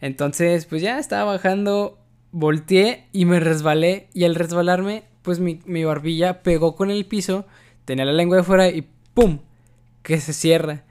Entonces, 0.00 0.66
pues 0.66 0.82
ya 0.82 0.98
estaba 0.98 1.32
bajando, 1.32 1.98
volteé 2.32 3.06
y 3.12 3.24
me 3.24 3.40
resbalé. 3.40 4.08
Y 4.14 4.24
al 4.24 4.34
resbalarme, 4.34 5.04
pues 5.22 5.38
mi, 5.38 5.60
mi 5.64 5.84
barbilla 5.84 6.42
pegó 6.42 6.74
con 6.74 6.90
el 6.90 7.06
piso, 7.06 7.46
tenía 7.84 8.04
la 8.04 8.12
lengua 8.12 8.38
de 8.38 8.42
fuera 8.42 8.68
y 8.68 8.88
¡pum! 9.14 9.40
que 10.02 10.20
se 10.20 10.32
cierra. 10.32 10.84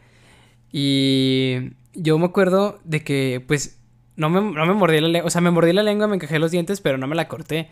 Y 0.72 1.74
yo 1.94 2.18
me 2.18 2.26
acuerdo 2.26 2.80
de 2.86 3.04
que, 3.04 3.44
pues, 3.46 3.80
no 4.16 4.30
me, 4.30 4.42
no 4.42 4.66
me 4.66 4.74
mordí 4.74 5.02
la 5.02 5.10
lengua, 5.10 5.28
o 5.28 5.30
sea, 5.30 5.42
me 5.42 5.52
mordí 5.52 5.74
la 5.74 5.84
lengua, 5.84 6.08
me 6.08 6.16
encajé 6.16 6.40
los 6.40 6.52
dientes, 6.52 6.80
pero 6.80 6.98
no 6.98 7.08
me 7.08 7.16
la 7.16 7.28
corté. 7.28 7.70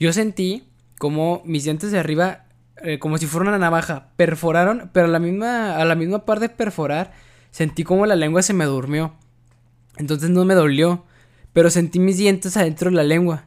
Yo 0.00 0.12
sentí 0.12 0.64
como 0.98 1.42
mis 1.44 1.64
dientes 1.64 1.92
de 1.92 1.98
arriba 1.98 2.46
eh, 2.84 2.98
como 2.98 3.18
si 3.18 3.26
fuera 3.26 3.48
una 3.48 3.58
navaja, 3.58 4.08
perforaron, 4.16 4.90
pero 4.92 5.06
a 5.06 5.10
la 5.10 5.20
misma, 5.20 5.76
a 5.76 5.84
la 5.84 5.94
misma 5.94 6.24
par 6.24 6.40
de 6.40 6.48
perforar, 6.48 7.12
sentí 7.52 7.84
como 7.84 8.06
la 8.06 8.16
lengua 8.16 8.42
se 8.42 8.54
me 8.54 8.64
durmió. 8.64 9.14
Entonces 9.98 10.30
no 10.30 10.44
me 10.44 10.54
dolió, 10.54 11.04
pero 11.52 11.70
sentí 11.70 12.00
mis 12.00 12.16
dientes 12.18 12.56
adentro 12.56 12.90
de 12.90 12.96
la 12.96 13.04
lengua. 13.04 13.46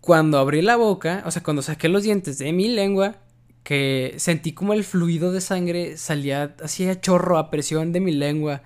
cuando 0.00 0.38
abrí 0.38 0.62
la 0.62 0.76
boca, 0.76 1.22
o 1.26 1.30
sea, 1.30 1.42
cuando 1.42 1.62
saqué 1.62 1.88
los 1.88 2.02
dientes 2.02 2.38
de 2.38 2.52
mi 2.52 2.68
lengua, 2.68 3.16
que 3.62 4.14
sentí 4.16 4.52
como 4.52 4.72
el 4.72 4.84
fluido 4.84 5.32
de 5.32 5.40
sangre 5.42 5.96
salía 5.98 6.56
así 6.62 6.88
a 6.88 7.00
chorro, 7.00 7.36
a 7.38 7.50
presión 7.50 7.92
de 7.92 8.00
mi 8.00 8.12
lengua. 8.12 8.62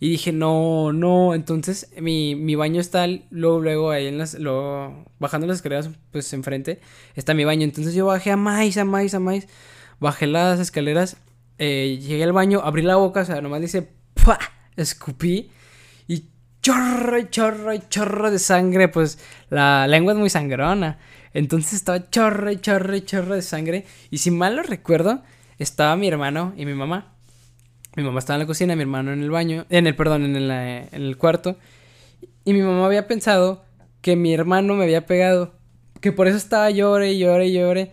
Y 0.00 0.10
dije, 0.10 0.32
no, 0.32 0.92
no. 0.92 1.34
Entonces, 1.34 1.88
mi, 2.00 2.34
mi 2.34 2.56
baño 2.56 2.80
está 2.80 3.06
luego, 3.30 3.60
luego 3.60 3.90
ahí 3.90 4.06
en 4.08 4.18
las. 4.18 4.34
Luego, 4.34 5.04
bajando 5.20 5.46
las 5.46 5.56
escaleras, 5.58 5.90
pues 6.10 6.32
enfrente, 6.34 6.80
está 7.14 7.34
mi 7.34 7.44
baño. 7.44 7.64
Entonces 7.64 7.94
yo 7.94 8.06
bajé 8.06 8.32
a 8.32 8.36
más, 8.36 8.76
a 8.76 8.84
más, 8.84 9.14
a 9.14 9.20
más. 9.20 9.46
Bajé 10.00 10.26
las 10.26 10.60
escaleras, 10.60 11.16
eh, 11.64 11.98
llegué 11.98 12.24
al 12.24 12.32
baño, 12.32 12.60
abrí 12.64 12.82
la 12.82 12.96
boca, 12.96 13.20
o 13.20 13.24
sea, 13.24 13.40
nomás 13.40 13.60
dice, 13.60 13.88
¡pah! 14.24 14.40
Escupí. 14.76 15.48
Y 16.08 16.24
chorro, 16.60 17.22
chorro, 17.30 17.76
chorro 17.88 18.32
de 18.32 18.40
sangre. 18.40 18.88
Pues 18.88 19.20
la 19.48 19.86
lengua 19.86 20.12
es 20.12 20.18
muy 20.18 20.28
sangrona. 20.28 20.98
Entonces 21.32 21.74
estaba 21.74 22.10
chorro, 22.10 22.52
chorro, 22.54 22.98
chorro 22.98 23.36
de 23.36 23.42
sangre. 23.42 23.86
Y 24.10 24.18
si 24.18 24.32
mal 24.32 24.56
lo 24.56 24.64
recuerdo, 24.64 25.22
estaba 25.58 25.94
mi 25.94 26.08
hermano 26.08 26.52
y 26.56 26.66
mi 26.66 26.74
mamá. 26.74 27.14
Mi 27.94 28.02
mamá 28.02 28.18
estaba 28.18 28.38
en 28.38 28.40
la 28.40 28.46
cocina, 28.46 28.74
mi 28.74 28.82
hermano 28.82 29.12
en 29.12 29.22
el 29.22 29.30
baño, 29.30 29.64
en 29.68 29.86
el, 29.86 29.94
perdón, 29.94 30.24
en 30.24 30.34
el, 30.34 30.50
en 30.50 30.88
el 31.00 31.16
cuarto. 31.16 31.58
Y 32.44 32.54
mi 32.54 32.62
mamá 32.62 32.86
había 32.86 33.06
pensado 33.06 33.64
que 34.00 34.16
mi 34.16 34.34
hermano 34.34 34.74
me 34.74 34.82
había 34.82 35.06
pegado. 35.06 35.54
Que 36.00 36.10
por 36.10 36.26
eso 36.26 36.38
estaba 36.38 36.68
llore, 36.70 37.16
llore, 37.18 37.52
llore. 37.52 37.92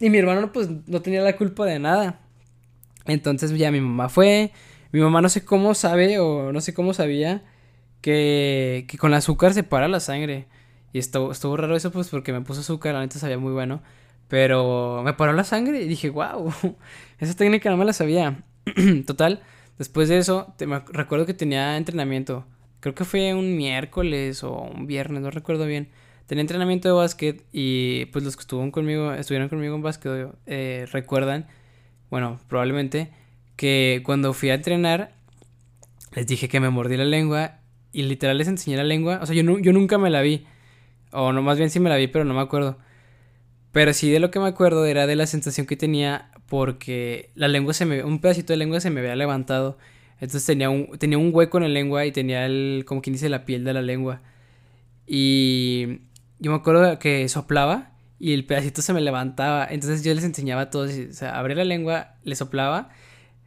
Y 0.00 0.08
mi 0.08 0.16
hermano 0.16 0.52
pues 0.52 0.70
no 0.86 1.02
tenía 1.02 1.20
la 1.20 1.36
culpa 1.36 1.66
de 1.66 1.78
nada. 1.80 2.20
Entonces 3.08 3.52
ya 3.58 3.72
mi 3.72 3.80
mamá 3.80 4.08
fue. 4.08 4.52
Mi 4.92 5.00
mamá 5.00 5.20
no 5.20 5.28
sé 5.28 5.44
cómo 5.44 5.74
sabe 5.74 6.18
o 6.20 6.52
no 6.52 6.60
sé 6.60 6.72
cómo 6.74 6.94
sabía 6.94 7.42
que, 8.00 8.86
que 8.88 8.98
con 8.98 9.10
el 9.10 9.18
azúcar 9.18 9.52
se 9.54 9.64
para 9.64 9.88
la 9.88 10.00
sangre. 10.00 10.46
Y 10.92 10.98
estuvo, 10.98 11.32
estuvo 11.32 11.56
raro 11.56 11.76
eso 11.76 11.90
pues 11.90 12.08
porque 12.08 12.32
me 12.32 12.40
puso 12.40 12.60
azúcar, 12.60 12.94
la 12.94 13.00
neta 13.00 13.18
sabía 13.18 13.38
muy 13.38 13.52
bueno. 13.52 13.82
Pero 14.28 15.02
me 15.04 15.14
paró 15.14 15.32
la 15.32 15.44
sangre 15.44 15.80
y 15.82 15.88
dije, 15.88 16.10
wow, 16.10 16.52
esa 17.18 17.34
técnica 17.34 17.70
no 17.70 17.76
me 17.76 17.84
la 17.84 17.92
sabía. 17.92 18.44
Total, 19.06 19.42
después 19.78 20.08
de 20.08 20.18
eso, 20.18 20.52
te, 20.56 20.66
me 20.66 20.80
recuerdo 20.80 21.26
que 21.26 21.34
tenía 21.34 21.76
entrenamiento. 21.76 22.46
Creo 22.80 22.94
que 22.94 23.04
fue 23.04 23.34
un 23.34 23.56
miércoles 23.56 24.44
o 24.44 24.52
un 24.52 24.86
viernes, 24.86 25.22
no 25.22 25.30
recuerdo 25.30 25.66
bien. 25.66 25.88
Tenía 26.26 26.42
entrenamiento 26.42 26.88
de 26.88 26.94
básquet 26.94 27.44
y 27.52 28.04
pues 28.06 28.22
los 28.22 28.36
que 28.36 28.42
estuvieron 28.42 28.70
conmigo, 28.70 29.12
estuvieron 29.14 29.48
conmigo 29.48 29.74
en 29.74 29.82
básquet, 29.82 30.30
eh, 30.46 30.86
recuerdan, 30.92 31.46
bueno, 32.10 32.40
probablemente, 32.48 33.10
que 33.56 34.02
cuando 34.04 34.32
fui 34.32 34.50
a 34.50 34.54
entrenar, 34.54 35.12
les 36.14 36.26
dije 36.26 36.48
que 36.48 36.60
me 36.60 36.70
mordí 36.70 36.96
la 36.96 37.04
lengua 37.04 37.58
y 37.92 38.02
literal 38.02 38.38
les 38.38 38.48
enseñé 38.48 38.76
la 38.76 38.84
lengua. 38.84 39.20
O 39.22 39.26
sea, 39.26 39.34
yo, 39.34 39.58
yo 39.58 39.72
nunca 39.72 39.98
me 39.98 40.10
la 40.10 40.22
vi. 40.22 40.46
O 41.12 41.32
no, 41.32 41.42
más 41.42 41.58
bien 41.58 41.70
sí 41.70 41.80
me 41.80 41.90
la 41.90 41.96
vi, 41.96 42.06
pero 42.06 42.24
no 42.24 42.34
me 42.34 42.40
acuerdo. 42.40 42.78
Pero 43.72 43.92
sí 43.92 44.10
de 44.10 44.20
lo 44.20 44.30
que 44.30 44.40
me 44.40 44.48
acuerdo 44.48 44.86
era 44.86 45.06
de 45.06 45.16
la 45.16 45.26
sensación 45.26 45.66
que 45.66 45.76
tenía 45.76 46.30
porque 46.48 47.30
la 47.34 47.48
lengua 47.48 47.74
se 47.74 47.84
me... 47.84 48.02
Un 48.04 48.20
pedacito 48.20 48.52
de 48.52 48.56
lengua 48.56 48.80
se 48.80 48.90
me 48.90 49.00
había 49.00 49.16
levantado. 49.16 49.78
Entonces 50.20 50.46
tenía 50.46 50.70
un, 50.70 50.98
tenía 50.98 51.18
un 51.18 51.30
hueco 51.34 51.58
en 51.58 51.64
la 51.64 51.68
lengua 51.68 52.06
y 52.06 52.12
tenía 52.12 52.46
el... 52.46 52.84
como 52.86 53.02
quien 53.02 53.12
dice 53.14 53.28
la 53.28 53.44
piel 53.44 53.64
de 53.64 53.74
la 53.74 53.82
lengua. 53.82 54.22
Y 55.06 56.00
yo 56.38 56.50
me 56.50 56.56
acuerdo 56.56 56.98
que 56.98 57.28
soplaba 57.28 57.92
y 58.18 58.34
el 58.34 58.44
pedacito 58.44 58.82
se 58.82 58.92
me 58.92 59.00
levantaba. 59.00 59.66
Entonces 59.70 60.02
yo 60.04 60.14
les 60.14 60.24
enseñaba 60.24 60.62
a 60.62 60.70
todos. 60.70 60.90
O 60.90 61.12
sea, 61.12 61.38
abría 61.38 61.56
la 61.56 61.64
lengua, 61.64 62.14
le 62.24 62.34
soplaba. 62.34 62.90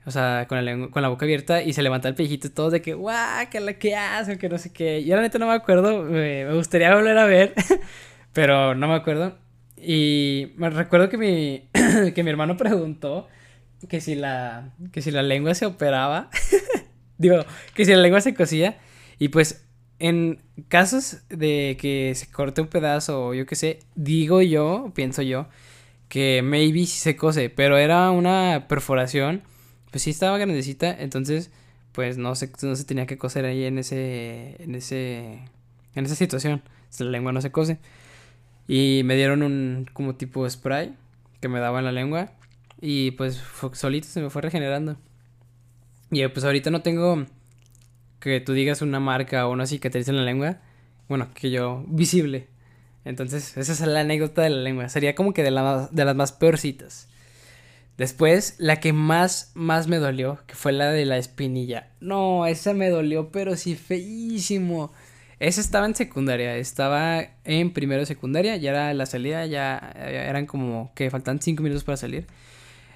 O 0.05 0.11
sea, 0.11 0.47
con 0.47 0.57
la, 0.57 0.61
lengua, 0.63 0.89
con 0.89 1.03
la 1.03 1.09
boca 1.09 1.25
abierta 1.25 1.61
y 1.61 1.73
se 1.73 1.83
levantaba 1.83 2.09
el 2.09 2.15
pellejito 2.15 2.47
y 2.47 2.49
todos 2.49 2.71
de 2.71 2.81
que, 2.81 2.95
guau, 2.95 3.49
que 3.51 3.59
la 3.59 3.73
que 3.73 3.95
hace, 3.95 4.37
que 4.37 4.49
no 4.49 4.57
sé 4.57 4.73
qué. 4.73 5.03
Yo 5.03 5.15
la 5.15 5.21
neta 5.21 5.37
no 5.37 5.47
me 5.47 5.53
acuerdo, 5.53 6.03
me, 6.03 6.45
me 6.45 6.53
gustaría 6.55 6.93
volver 6.95 7.17
a 7.17 7.25
ver, 7.25 7.53
pero 8.33 8.73
no 8.73 8.87
me 8.87 8.95
acuerdo. 8.95 9.37
Y 9.77 10.53
me 10.57 10.69
recuerdo 10.71 11.09
que 11.09 11.17
mi, 11.17 11.69
que 12.15 12.23
mi 12.23 12.29
hermano 12.31 12.57
preguntó 12.57 13.27
que 13.89 14.01
si 14.01 14.15
la, 14.15 14.73
que 14.91 15.01
si 15.01 15.11
la 15.11 15.21
lengua 15.23 15.53
se 15.53 15.65
operaba. 15.65 16.29
Digo, 17.17 17.45
que 17.75 17.85
si 17.85 17.91
la 17.91 17.97
lengua 17.97 18.21
se 18.21 18.33
cosía. 18.33 18.79
Y 19.19 19.29
pues 19.29 19.67
en 20.01 20.41
casos 20.67 21.17
de 21.29 21.77
que 21.79 22.13
se 22.15 22.27
corte 22.27 22.59
un 22.61 22.67
pedazo 22.67 23.27
o 23.27 23.33
yo 23.35 23.45
qué 23.45 23.55
sé, 23.55 23.79
digo 23.95 24.41
yo, 24.41 24.91
pienso 24.95 25.21
yo, 25.21 25.47
que 26.09 26.41
maybe 26.43 26.87
sí 26.87 26.99
se 26.99 27.15
cose. 27.15 27.49
Pero 27.51 27.77
era 27.77 28.09
una 28.11 28.65
perforación. 28.67 29.43
Pues 29.91 30.03
sí 30.03 30.09
estaba 30.09 30.37
grandecita. 30.37 30.91
Entonces, 30.99 31.51
pues 31.91 32.17
no 32.17 32.35
se, 32.35 32.51
no 32.63 32.75
se 32.75 32.83
tenía 32.83 33.05
que 33.05 33.17
coser 33.17 33.45
ahí 33.45 33.63
en 33.63 33.77
ese, 33.77 34.55
en 34.63 34.75
ese, 34.75 35.39
en 35.95 36.05
esa 36.05 36.15
situación. 36.15 36.63
Si 36.89 37.03
la 37.03 37.11
lengua 37.11 37.31
no 37.31 37.41
se 37.41 37.51
cose. 37.51 37.79
Y 38.67 39.03
me 39.05 39.15
dieron 39.15 39.43
un 39.43 39.87
como 39.93 40.15
tipo 40.15 40.49
spray 40.49 40.95
que 41.41 41.47
me 41.47 41.59
daba 41.59 41.79
en 41.79 41.85
la 41.85 41.91
lengua. 41.91 42.31
Y 42.81 43.11
pues 43.11 43.41
solito 43.73 44.07
se 44.07 44.21
me 44.21 44.31
fue 44.31 44.41
regenerando. 44.41 44.97
Y 46.09 46.27
pues 46.27 46.43
ahorita 46.43 46.71
no 46.71 46.81
tengo 46.81 47.27
que 48.21 48.39
tú 48.39 48.53
digas 48.53 48.81
una 48.81 49.01
marca 49.01 49.45
o 49.47 49.51
una 49.51 49.65
cicatriz 49.65 50.07
en 50.07 50.15
la 50.15 50.23
lengua. 50.23 50.59
Bueno, 51.09 51.29
que 51.33 51.51
yo 51.51 51.83
visible. 51.87 52.47
Entonces, 53.03 53.57
esa 53.57 53.73
es 53.73 53.81
la 53.81 54.01
anécdota 54.01 54.43
de 54.43 54.51
la 54.51 54.61
lengua. 54.61 54.87
Sería 54.87 55.15
como 55.15 55.33
que 55.33 55.43
de, 55.43 55.51
la, 55.51 55.89
de 55.91 56.05
las 56.05 56.15
más 56.15 56.31
peorcitas. 56.31 57.09
Después, 57.97 58.55
la 58.57 58.79
que 58.79 58.93
más, 58.93 59.51
más 59.53 59.87
me 59.87 59.97
dolió, 59.97 60.39
que 60.47 60.55
fue 60.55 60.71
la 60.71 60.91
de 60.91 61.05
la 61.05 61.17
espinilla. 61.17 61.89
No, 61.99 62.45
esa 62.45 62.73
me 62.73 62.89
dolió, 62.89 63.31
pero 63.31 63.57
sí 63.57 63.75
feísimo. 63.75 64.93
Esa 65.39 65.59
estaba 65.59 65.87
en 65.87 65.95
secundaria, 65.95 66.55
estaba 66.55 67.25
en 67.43 67.73
primero 67.73 68.01
de 68.01 68.05
secundaria, 68.05 68.55
ya 68.57 68.69
era 68.69 68.93
la 68.93 69.07
salida, 69.07 69.45
ya 69.47 69.93
eran 69.95 70.45
como 70.45 70.91
que 70.93 71.09
faltan 71.09 71.41
cinco 71.41 71.63
minutos 71.63 71.83
para 71.83 71.97
salir. 71.97 72.27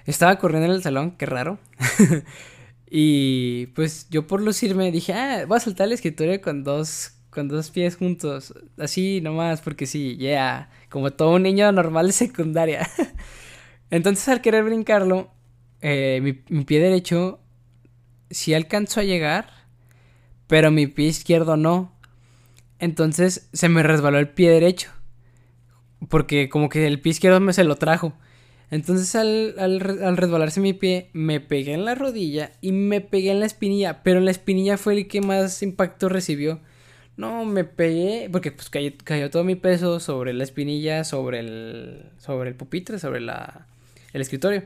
Estaba 0.06 0.38
corriendo 0.38 0.66
en 0.66 0.72
el 0.72 0.82
salón, 0.82 1.10
qué 1.12 1.26
raro. 1.26 1.58
y 2.98 3.66
pues 3.74 4.08
yo 4.08 4.26
por 4.26 4.40
lucirme 4.40 4.90
dije, 4.90 5.12
ah, 5.12 5.44
voy 5.46 5.58
a 5.58 5.60
saltar 5.60 5.86
el 5.86 5.92
escritorio 5.92 6.40
con 6.40 6.64
dos, 6.64 7.12
con 7.28 7.46
dos 7.46 7.70
pies 7.70 7.94
juntos. 7.94 8.54
Así 8.78 9.20
nomás, 9.20 9.60
porque 9.60 9.84
sí, 9.84 10.16
yeah, 10.16 10.70
como 10.88 11.10
todo 11.10 11.34
un 11.34 11.42
niño 11.42 11.70
normal 11.72 12.06
de 12.06 12.14
secundaria. 12.14 12.88
Entonces 13.90 14.26
al 14.28 14.40
querer 14.40 14.64
brincarlo, 14.64 15.30
eh, 15.82 16.20
mi, 16.22 16.42
mi 16.48 16.64
pie 16.64 16.80
derecho 16.80 17.38
sí 18.30 18.54
alcanzó 18.54 19.00
a 19.00 19.04
llegar, 19.04 19.50
pero 20.46 20.70
mi 20.70 20.86
pie 20.86 21.08
izquierdo 21.08 21.58
no. 21.58 21.94
Entonces 22.78 23.50
se 23.52 23.68
me 23.68 23.82
resbaló 23.82 24.18
el 24.18 24.30
pie 24.30 24.50
derecho. 24.50 24.90
Porque 26.08 26.48
como 26.48 26.70
que 26.70 26.86
el 26.86 27.02
pie 27.02 27.10
izquierdo 27.10 27.40
me 27.40 27.52
se 27.52 27.64
lo 27.64 27.76
trajo. 27.76 28.14
Entonces 28.70 29.14
al, 29.14 29.54
al, 29.58 30.16
resbalarse 30.16 30.60
mi 30.60 30.72
pie, 30.72 31.08
me 31.12 31.40
pegué 31.40 31.74
en 31.74 31.84
la 31.84 31.94
rodilla 31.94 32.52
y 32.60 32.72
me 32.72 33.00
pegué 33.00 33.30
en 33.30 33.40
la 33.40 33.46
espinilla. 33.46 34.02
Pero 34.02 34.20
la 34.20 34.30
espinilla 34.32 34.76
fue 34.76 34.94
el 34.94 35.08
que 35.08 35.20
más 35.20 35.62
impacto 35.62 36.08
recibió. 36.08 36.60
No, 37.16 37.44
me 37.44 37.64
pegué, 37.64 38.28
porque 38.30 38.52
pues 38.52 38.68
cayó, 38.68 38.92
cayó, 39.04 39.30
todo 39.30 39.44
mi 39.44 39.54
peso 39.54 40.00
sobre 40.00 40.34
la 40.34 40.44
espinilla, 40.44 41.04
sobre 41.04 41.38
el, 41.40 42.10
sobre 42.18 42.50
el 42.50 42.56
pupitre, 42.56 42.98
sobre 42.98 43.20
la, 43.20 43.66
el 44.12 44.20
escritorio. 44.20 44.64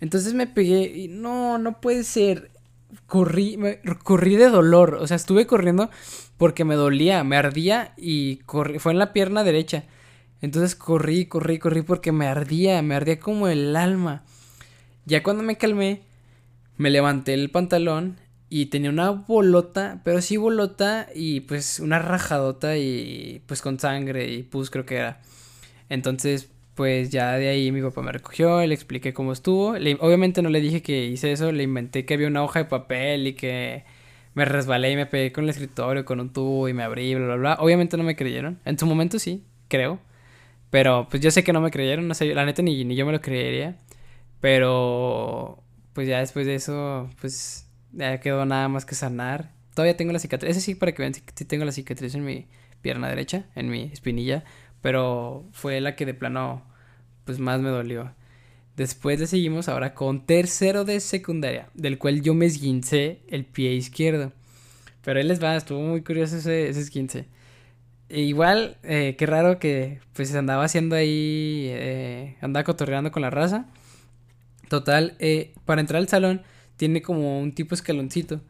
Entonces 0.00 0.34
me 0.34 0.46
pegué 0.46 0.84
y 0.84 1.08
no, 1.08 1.58
no 1.58 1.80
puede 1.80 2.04
ser. 2.04 2.50
Corrí, 3.06 3.56
me, 3.56 3.80
corrí 4.04 4.36
de 4.36 4.48
dolor, 4.48 4.94
o 4.94 5.06
sea, 5.06 5.16
estuve 5.16 5.46
corriendo 5.46 5.90
porque 6.38 6.64
me 6.64 6.76
dolía, 6.76 7.24
me 7.24 7.36
ardía 7.36 7.92
y 7.96 8.36
corrí, 8.46 8.78
fue 8.78 8.92
en 8.92 8.98
la 8.98 9.12
pierna 9.12 9.44
derecha. 9.44 9.84
Entonces 10.40 10.74
corrí, 10.74 11.26
corrí, 11.26 11.58
corrí 11.58 11.82
porque 11.82 12.12
me 12.12 12.26
ardía, 12.26 12.82
me 12.82 12.94
ardía 12.94 13.18
como 13.20 13.48
el 13.48 13.74
alma. 13.76 14.24
Ya 15.06 15.22
cuando 15.22 15.42
me 15.42 15.56
calmé, 15.56 16.02
me 16.76 16.90
levanté 16.90 17.34
el 17.34 17.50
pantalón 17.50 18.16
y 18.48 18.66
tenía 18.66 18.90
una 18.90 19.10
bolota, 19.10 20.00
pero 20.04 20.20
sí 20.20 20.36
bolota 20.36 21.08
y 21.14 21.40
pues 21.40 21.80
una 21.80 21.98
rajadota 21.98 22.76
y 22.76 23.42
pues 23.46 23.62
con 23.62 23.78
sangre 23.80 24.32
y 24.32 24.42
pus 24.42 24.70
creo 24.70 24.86
que 24.86 24.96
era. 24.96 25.20
Entonces 25.88 26.50
pues 26.76 27.10
ya 27.10 27.32
de 27.38 27.48
ahí 27.48 27.72
mi 27.72 27.80
papá 27.82 28.02
me 28.02 28.12
recogió, 28.12 28.64
le 28.64 28.74
expliqué 28.74 29.14
cómo 29.14 29.32
estuvo. 29.32 29.70
obviamente 30.00 30.42
no 30.42 30.50
le 30.50 30.60
dije 30.60 30.82
que 30.82 31.06
hice 31.06 31.32
eso, 31.32 31.50
le 31.50 31.62
inventé 31.62 32.04
que 32.04 32.14
había 32.14 32.28
una 32.28 32.44
hoja 32.44 32.60
de 32.60 32.64
papel 32.66 33.26
y 33.28 33.32
que 33.32 33.84
me 34.34 34.44
resbalé 34.44 34.92
y 34.92 34.96
me 34.96 35.06
pegué 35.06 35.32
con 35.32 35.44
el 35.44 35.50
escritorio, 35.50 36.04
con 36.04 36.20
un 36.20 36.32
tubo 36.34 36.68
y 36.68 36.74
me 36.74 36.82
abrí, 36.82 37.14
bla, 37.14 37.24
bla, 37.24 37.36
bla. 37.36 37.56
Obviamente 37.60 37.96
no 37.96 38.04
me 38.04 38.14
creyeron. 38.14 38.60
En 38.66 38.78
su 38.78 38.84
momento 38.86 39.18
sí, 39.18 39.42
creo. 39.68 39.98
Pero 40.76 41.08
pues 41.08 41.22
yo 41.22 41.30
sé 41.30 41.42
que 41.42 41.54
no 41.54 41.62
me 41.62 41.70
creyeron, 41.70 42.06
no 42.06 42.12
sé, 42.12 42.34
la 42.34 42.44
neta 42.44 42.60
ni, 42.60 42.84
ni 42.84 42.96
yo 42.96 43.06
me 43.06 43.12
lo 43.12 43.22
creería. 43.22 43.78
Pero 44.42 45.64
pues 45.94 46.06
ya 46.06 46.18
después 46.18 46.44
de 46.44 46.54
eso, 46.54 47.08
pues 47.18 47.66
ya 47.92 48.20
quedó 48.20 48.44
nada 48.44 48.68
más 48.68 48.84
que 48.84 48.94
sanar. 48.94 49.54
Todavía 49.74 49.96
tengo 49.96 50.12
la 50.12 50.18
cicatriz, 50.18 50.50
ese 50.50 50.60
sí 50.60 50.74
para 50.74 50.92
que 50.92 51.00
vean, 51.00 51.14
sí 51.14 51.44
tengo 51.46 51.64
la 51.64 51.72
cicatriz 51.72 52.14
en 52.14 52.26
mi 52.26 52.46
pierna 52.82 53.08
derecha, 53.08 53.46
en 53.54 53.70
mi 53.70 53.84
espinilla. 53.84 54.44
Pero 54.82 55.48
fue 55.52 55.80
la 55.80 55.96
que 55.96 56.04
de 56.04 56.12
plano, 56.12 56.62
pues 57.24 57.38
más 57.38 57.58
me 57.62 57.70
dolió. 57.70 58.12
Después 58.76 59.18
le 59.18 59.26
seguimos 59.26 59.70
ahora 59.70 59.94
con 59.94 60.26
tercero 60.26 60.84
de 60.84 61.00
secundaria, 61.00 61.70
del 61.72 61.96
cual 61.96 62.20
yo 62.20 62.34
me 62.34 62.44
esguincé 62.44 63.22
el 63.28 63.46
pie 63.46 63.72
izquierdo. 63.72 64.34
Pero 65.02 65.20
él 65.20 65.28
les 65.28 65.42
va, 65.42 65.56
estuvo 65.56 65.80
muy 65.80 66.02
curioso 66.02 66.36
ese, 66.36 66.68
ese 66.68 66.80
esguince. 66.80 67.28
E 68.08 68.20
igual, 68.20 68.76
eh, 68.84 69.16
qué 69.18 69.26
raro 69.26 69.58
que 69.58 70.00
pues 70.12 70.34
andaba 70.34 70.64
haciendo 70.64 70.94
ahí, 70.94 71.66
eh, 71.70 72.36
andaba 72.40 72.64
cotorreando 72.64 73.10
con 73.10 73.22
la 73.22 73.30
raza. 73.30 73.66
Total, 74.68 75.16
eh, 75.18 75.54
para 75.64 75.80
entrar 75.80 75.98
al 76.00 76.08
salón 76.08 76.42
tiene 76.76 77.02
como 77.02 77.40
un 77.40 77.52
tipo 77.52 77.74
escaloncito. 77.74 78.40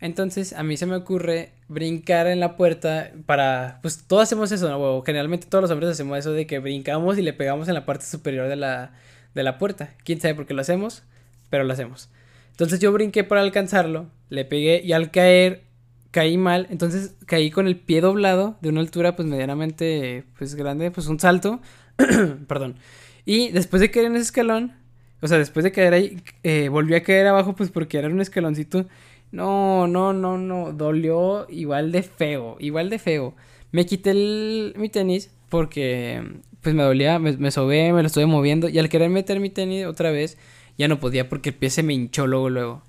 Entonces 0.00 0.52
a 0.54 0.62
mí 0.62 0.76
se 0.76 0.86
me 0.86 0.96
ocurre 0.96 1.52
brincar 1.68 2.26
en 2.26 2.40
la 2.40 2.56
puerta 2.56 3.12
para, 3.26 3.78
pues 3.82 4.04
todos 4.06 4.24
hacemos 4.24 4.50
eso, 4.52 5.02
generalmente 5.04 5.46
todos 5.46 5.62
los 5.62 5.70
hombres 5.70 5.90
hacemos 5.90 6.18
eso 6.18 6.32
de 6.32 6.46
que 6.46 6.58
brincamos 6.58 7.18
y 7.18 7.22
le 7.22 7.34
pegamos 7.34 7.68
en 7.68 7.74
la 7.74 7.84
parte 7.86 8.06
superior 8.06 8.48
de 8.48 8.56
la, 8.56 8.92
de 9.34 9.42
la 9.42 9.58
puerta. 9.58 9.94
¿Quién 10.04 10.20
sabe 10.20 10.34
por 10.34 10.46
qué 10.46 10.54
lo 10.54 10.62
hacemos? 10.62 11.02
Pero 11.50 11.64
lo 11.64 11.72
hacemos. 11.72 12.10
Entonces 12.52 12.80
yo 12.80 12.92
brinqué 12.92 13.24
para 13.24 13.42
alcanzarlo, 13.42 14.10
le 14.30 14.44
pegué 14.44 14.82
y 14.84 14.92
al 14.92 15.10
caer 15.10 15.64
caí 16.10 16.36
mal, 16.36 16.66
entonces 16.70 17.14
caí 17.26 17.50
con 17.50 17.66
el 17.66 17.76
pie 17.76 18.00
doblado 18.00 18.56
de 18.60 18.68
una 18.68 18.80
altura 18.80 19.16
pues 19.16 19.28
medianamente 19.28 20.24
pues 20.38 20.54
grande, 20.54 20.90
pues 20.90 21.06
un 21.06 21.20
salto, 21.20 21.60
perdón. 22.48 22.76
Y 23.24 23.50
después 23.50 23.80
de 23.80 23.90
caer 23.90 24.06
en 24.06 24.16
ese 24.16 24.24
escalón, 24.24 24.74
o 25.22 25.28
sea, 25.28 25.38
después 25.38 25.64
de 25.64 25.72
caer 25.72 25.94
ahí, 25.94 26.22
eh, 26.42 26.68
volví 26.68 26.94
a 26.94 27.02
caer 27.02 27.26
abajo 27.26 27.54
pues 27.54 27.70
porque 27.70 27.98
era 27.98 28.08
un 28.08 28.20
escaloncito. 28.20 28.86
No, 29.32 29.86
no, 29.86 30.12
no, 30.12 30.38
no, 30.38 30.72
dolió 30.72 31.46
igual 31.50 31.92
de 31.92 32.02
feo, 32.02 32.56
igual 32.58 32.90
de 32.90 32.98
feo. 32.98 33.34
Me 33.72 33.86
quité 33.86 34.10
el, 34.10 34.74
mi 34.76 34.88
tenis 34.88 35.30
porque 35.48 36.22
pues 36.62 36.74
me 36.74 36.82
dolía, 36.82 37.18
me, 37.18 37.36
me 37.36 37.50
sobé, 37.50 37.92
me 37.92 38.02
lo 38.02 38.06
estuve 38.06 38.26
moviendo 38.26 38.68
y 38.68 38.78
al 38.78 38.88
querer 38.88 39.10
meter 39.10 39.40
mi 39.40 39.50
tenis 39.50 39.86
otra 39.86 40.10
vez 40.10 40.36
ya 40.78 40.88
no 40.88 40.98
podía 41.00 41.28
porque 41.28 41.50
el 41.50 41.56
pie 41.56 41.70
se 41.70 41.82
me 41.82 41.94
hinchó 41.94 42.26
luego, 42.26 42.50
luego. 42.50 42.82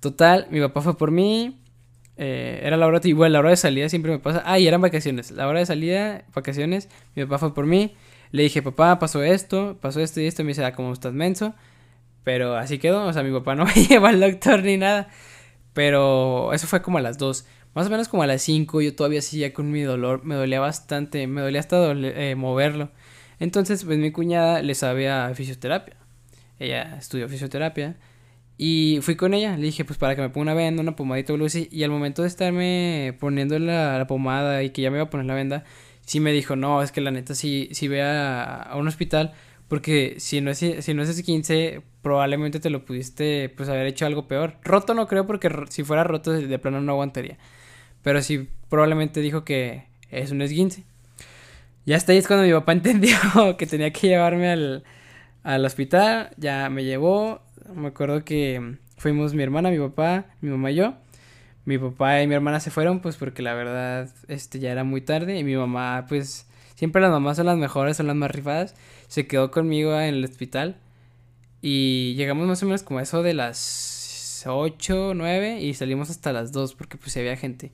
Total, 0.00 0.48
mi 0.50 0.60
papá 0.60 0.82
fue 0.82 0.96
por 0.96 1.10
mí, 1.10 1.58
eh, 2.18 2.60
era 2.62 2.76
la 2.76 2.86
hora, 2.86 3.00
igual 3.04 3.32
la 3.32 3.40
hora 3.40 3.50
de 3.50 3.56
salida 3.56 3.88
siempre 3.88 4.12
me 4.12 4.18
pasa. 4.18 4.42
Ah, 4.46 4.58
y 4.58 4.66
eran 4.66 4.80
vacaciones. 4.80 5.30
La 5.30 5.46
hora 5.48 5.60
de 5.60 5.66
salida, 5.66 6.24
vacaciones, 6.34 6.88
mi 7.14 7.24
papá 7.24 7.38
fue 7.38 7.54
por 7.54 7.66
mí. 7.66 7.94
Le 8.32 8.42
dije, 8.42 8.62
papá, 8.62 8.98
pasó 8.98 9.22
esto, 9.22 9.78
pasó 9.80 10.00
esto 10.00 10.20
y 10.20 10.26
esto. 10.26 10.42
Me 10.42 10.48
dice, 10.48 10.64
ah, 10.64 10.72
como 10.72 10.92
estás 10.92 11.12
menso. 11.12 11.54
Pero 12.24 12.56
así 12.56 12.78
quedó. 12.78 13.06
O 13.06 13.12
sea, 13.12 13.22
mi 13.22 13.32
papá 13.32 13.54
no 13.56 13.66
me 13.66 13.72
lleva 13.74 14.10
al 14.10 14.20
doctor 14.20 14.62
ni 14.62 14.76
nada. 14.76 15.08
Pero 15.74 16.52
eso 16.52 16.66
fue 16.66 16.82
como 16.82 16.98
a 16.98 17.02
las 17.02 17.18
2. 17.18 17.46
Más 17.74 17.86
o 17.86 17.90
menos 17.90 18.08
como 18.08 18.22
a 18.22 18.26
las 18.26 18.42
5. 18.42 18.80
Yo 18.82 18.94
todavía 18.96 19.22
seguía 19.22 19.52
con 19.52 19.70
mi 19.70 19.82
dolor. 19.82 20.24
Me 20.24 20.34
dolía 20.34 20.60
bastante. 20.60 21.26
Me 21.26 21.42
dolía 21.42 21.60
hasta 21.60 21.92
eh, 21.92 22.34
moverlo. 22.34 22.90
Entonces, 23.38 23.84
pues 23.84 23.98
mi 23.98 24.12
cuñada 24.12 24.62
le 24.62 24.74
sabía 24.74 25.30
fisioterapia. 25.34 25.96
Ella 26.58 26.96
estudió 26.98 27.28
fisioterapia. 27.28 27.96
Y 28.58 29.00
fui 29.02 29.16
con 29.16 29.34
ella, 29.34 29.56
le 29.56 29.64
dije, 29.64 29.84
pues 29.84 29.98
para 29.98 30.16
que 30.16 30.22
me 30.22 30.30
ponga 30.30 30.52
una 30.52 30.54
venda, 30.54 30.82
una 30.82 30.96
pomadita 30.96 31.34
así. 31.44 31.68
Y 31.70 31.82
al 31.82 31.90
momento 31.90 32.22
de 32.22 32.28
estarme 32.28 33.16
poniendo 33.20 33.58
la, 33.58 34.04
pomada 34.08 34.62
y 34.62 34.70
que 34.70 34.82
ya 34.82 34.90
me 34.90 34.96
iba 34.96 35.04
a 35.04 35.10
poner 35.10 35.26
la 35.26 35.34
venda, 35.34 35.64
sí 36.02 36.20
me 36.20 36.32
dijo, 36.32 36.56
no, 36.56 36.82
es 36.82 36.92
que 36.92 37.00
la 37.00 37.10
neta 37.10 37.34
sí, 37.34 37.68
sí 37.72 37.88
ve 37.88 38.02
a, 38.02 38.72
un 38.76 38.88
hospital. 38.88 39.34
Porque 39.68 40.14
si 40.18 40.40
no 40.40 40.50
es, 40.50 40.58
si 40.58 40.94
no 40.94 41.02
es 41.02 41.08
ese 41.08 41.24
15, 41.24 41.82
probablemente 42.00 42.60
te 42.60 42.70
lo 42.70 42.84
pudiste 42.84 43.48
pues 43.56 43.68
haber 43.68 43.86
hecho 43.86 44.06
algo 44.06 44.28
peor. 44.28 44.54
Roto 44.62 44.94
no 44.94 45.08
creo 45.08 45.26
porque 45.26 45.50
si 45.70 45.82
fuera 45.82 46.04
roto 46.04 46.32
de 46.32 46.58
plano 46.58 46.80
no 46.80 46.92
aguantaría. 46.92 47.36
Pero 48.02 48.22
sí 48.22 48.48
probablemente 48.68 49.20
dijo 49.20 49.44
que 49.44 49.86
es 50.10 50.30
un 50.30 50.40
esguince. 50.42 50.84
Ya 51.84 51.96
hasta 51.96 52.12
ahí 52.12 52.18
es 52.18 52.26
cuando 52.26 52.46
mi 52.46 52.52
papá 52.52 52.72
entendió 52.72 53.16
que 53.58 53.66
tenía 53.66 53.92
que 53.92 54.08
llevarme 54.08 54.50
al, 54.50 54.84
al 55.42 55.64
hospital. 55.64 56.30
Ya 56.36 56.70
me 56.70 56.84
llevó, 56.84 57.42
me 57.74 57.88
acuerdo 57.88 58.24
que 58.24 58.78
fuimos 58.96 59.34
mi 59.34 59.42
hermana, 59.42 59.70
mi 59.70 59.78
papá, 59.78 60.26
mi 60.40 60.50
mamá 60.50 60.70
y 60.70 60.76
yo. 60.76 60.94
Mi 61.64 61.78
papá 61.78 62.22
y 62.22 62.28
mi 62.28 62.34
hermana 62.34 62.60
se 62.60 62.70
fueron 62.70 63.00
pues 63.00 63.16
porque 63.16 63.42
la 63.42 63.54
verdad 63.54 64.08
este 64.28 64.60
ya 64.60 64.70
era 64.70 64.84
muy 64.84 65.00
tarde 65.00 65.36
y 65.38 65.42
mi 65.44 65.56
mamá 65.56 66.06
pues 66.08 66.46
siempre 66.76 67.02
las 67.02 67.10
mamás 67.10 67.36
son 67.38 67.46
las 67.46 67.58
mejores, 67.58 67.96
son 67.96 68.06
las 68.06 68.16
más 68.16 68.30
rifadas. 68.30 68.74
Se 69.08 69.26
quedó 69.26 69.50
conmigo 69.50 69.98
en 70.00 70.14
el 70.14 70.24
hospital 70.24 70.76
y 71.62 72.14
llegamos 72.16 72.46
más 72.46 72.62
o 72.62 72.66
menos 72.66 72.82
como 72.84 73.00
eso 73.00 73.22
de 73.22 73.34
las 73.34 74.44
8, 74.46 75.14
9 75.14 75.60
y 75.60 75.74
salimos 75.74 76.10
hasta 76.10 76.32
las 76.32 76.52
2 76.52 76.74
porque 76.74 76.98
pues 76.98 77.16
había 77.16 77.36
gente. 77.36 77.72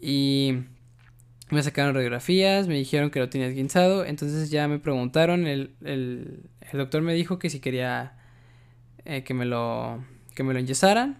Y 0.00 0.64
me 1.50 1.62
sacaron 1.62 1.94
radiografías, 1.94 2.68
me 2.68 2.74
dijeron 2.74 3.10
que 3.10 3.20
lo 3.20 3.30
tenía 3.30 3.46
esguinzado, 3.48 4.04
entonces 4.04 4.50
ya 4.50 4.68
me 4.68 4.78
preguntaron, 4.78 5.46
el, 5.46 5.74
el, 5.82 6.50
el 6.60 6.78
doctor 6.78 7.00
me 7.02 7.14
dijo 7.14 7.38
que 7.38 7.48
si 7.48 7.60
quería 7.60 8.17
eh, 9.08 9.24
que 9.24 9.34
me 9.34 9.46
lo 9.46 10.04
que 10.34 10.44
me 10.44 10.52
lo 10.52 10.60
enyesaran 10.60 11.18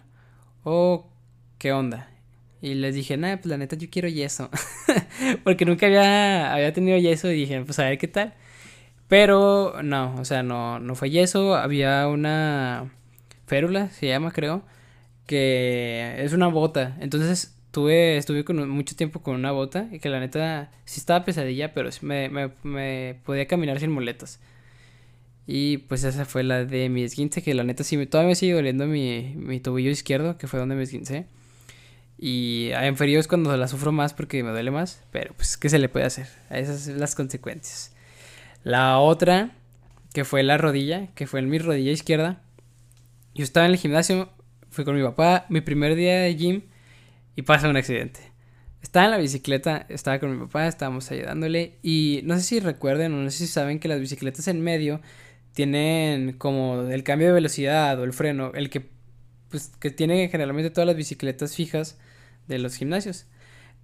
o 0.62 1.10
qué 1.58 1.72
onda. 1.72 2.10
Y 2.60 2.74
les 2.74 2.94
dije, 2.94 3.16
nada, 3.16 3.36
pues 3.38 3.46
la 3.46 3.56
neta 3.56 3.76
yo 3.76 3.88
quiero 3.90 4.08
yeso. 4.08 4.50
Porque 5.44 5.64
nunca 5.64 5.86
había, 5.86 6.52
había 6.52 6.72
tenido 6.72 6.98
yeso 6.98 7.30
y 7.30 7.34
dije, 7.36 7.62
pues 7.64 7.78
a 7.78 7.84
ver 7.84 7.98
qué 7.98 8.08
tal. 8.08 8.34
Pero 9.08 9.82
no, 9.82 10.14
o 10.16 10.24
sea, 10.24 10.42
no, 10.42 10.78
no 10.80 10.94
fue 10.94 11.10
yeso. 11.10 11.56
Había 11.56 12.08
una 12.08 12.92
férula, 13.46 13.90
se 13.90 14.08
llama 14.08 14.32
creo, 14.32 14.62
que 15.26 16.16
es 16.18 16.32
una 16.32 16.48
bota. 16.48 16.96
Entonces 17.00 17.56
tuve, 17.70 18.18
estuve 18.18 18.44
con, 18.44 18.68
mucho 18.68 18.96
tiempo 18.96 19.22
con 19.22 19.34
una 19.36 19.52
bota 19.52 19.88
y 19.92 20.00
que 20.00 20.10
la 20.10 20.20
neta 20.20 20.70
sí 20.84 21.00
estaba 21.00 21.24
pesadilla, 21.24 21.72
pero 21.74 21.90
me, 22.02 22.28
me, 22.28 22.50
me 22.64 23.16
podía 23.24 23.46
caminar 23.46 23.80
sin 23.80 23.92
muletas. 23.92 24.40
Y 25.50 25.78
pues 25.78 26.04
esa 26.04 26.26
fue 26.26 26.42
la 26.42 26.66
de 26.66 26.90
mi 26.90 27.02
esguince, 27.02 27.42
que 27.42 27.54
la 27.54 27.64
neta 27.64 27.82
sí 27.82 27.96
todavía 28.06 28.28
me 28.28 28.34
sigue 28.34 28.52
doliendo 28.52 28.86
mi, 28.86 29.32
mi 29.34 29.60
tobillo 29.60 29.90
izquierdo, 29.90 30.36
que 30.36 30.46
fue 30.46 30.60
donde 30.60 30.74
me 30.74 30.82
esguince. 30.82 31.24
Y 32.18 32.68
en 32.72 32.98
frío 32.98 33.18
es 33.18 33.28
cuando 33.28 33.56
la 33.56 33.66
sufro 33.66 33.90
más 33.90 34.12
porque 34.12 34.42
me 34.44 34.50
duele 34.50 34.70
más, 34.70 35.02
pero 35.10 35.32
pues 35.34 35.56
¿qué 35.56 35.70
se 35.70 35.78
le 35.78 35.88
puede 35.88 36.04
hacer? 36.04 36.28
Esas 36.50 36.82
son 36.82 37.00
las 37.00 37.14
consecuencias. 37.14 37.94
La 38.62 38.98
otra, 38.98 39.52
que 40.12 40.26
fue 40.26 40.42
la 40.42 40.58
rodilla, 40.58 41.06
que 41.14 41.26
fue 41.26 41.40
en 41.40 41.48
mi 41.48 41.58
rodilla 41.58 41.92
izquierda. 41.92 42.42
Yo 43.34 43.42
estaba 43.42 43.64
en 43.64 43.72
el 43.72 43.78
gimnasio, 43.78 44.28
fui 44.68 44.84
con 44.84 44.96
mi 44.96 45.02
papá, 45.02 45.46
mi 45.48 45.62
primer 45.62 45.94
día 45.94 46.18
de 46.20 46.36
gym, 46.36 46.62
y 47.36 47.42
pasa 47.42 47.70
un 47.70 47.76
accidente. 47.78 48.20
Estaba 48.82 49.06
en 49.06 49.12
la 49.12 49.18
bicicleta, 49.18 49.86
estaba 49.88 50.18
con 50.18 50.30
mi 50.30 50.44
papá, 50.44 50.68
estábamos 50.68 51.10
ayudándole, 51.10 51.78
y 51.82 52.20
no 52.24 52.36
sé 52.36 52.42
si 52.42 52.60
recuerden 52.60 53.14
o 53.14 53.16
no 53.16 53.30
sé 53.30 53.38
si 53.38 53.46
saben 53.46 53.78
que 53.78 53.88
las 53.88 53.98
bicicletas 53.98 54.46
en 54.48 54.60
medio 54.60 55.00
tienen 55.58 56.34
como 56.34 56.82
el 56.82 57.02
cambio 57.02 57.26
de 57.26 57.34
velocidad 57.34 57.98
o 57.98 58.04
el 58.04 58.12
freno, 58.12 58.52
el 58.54 58.70
que 58.70 58.90
pues 59.50 59.72
que 59.80 59.90
tienen 59.90 60.30
generalmente 60.30 60.70
todas 60.70 60.86
las 60.86 60.94
bicicletas 60.94 61.56
fijas 61.56 61.98
de 62.46 62.60
los 62.60 62.76
gimnasios. 62.76 63.26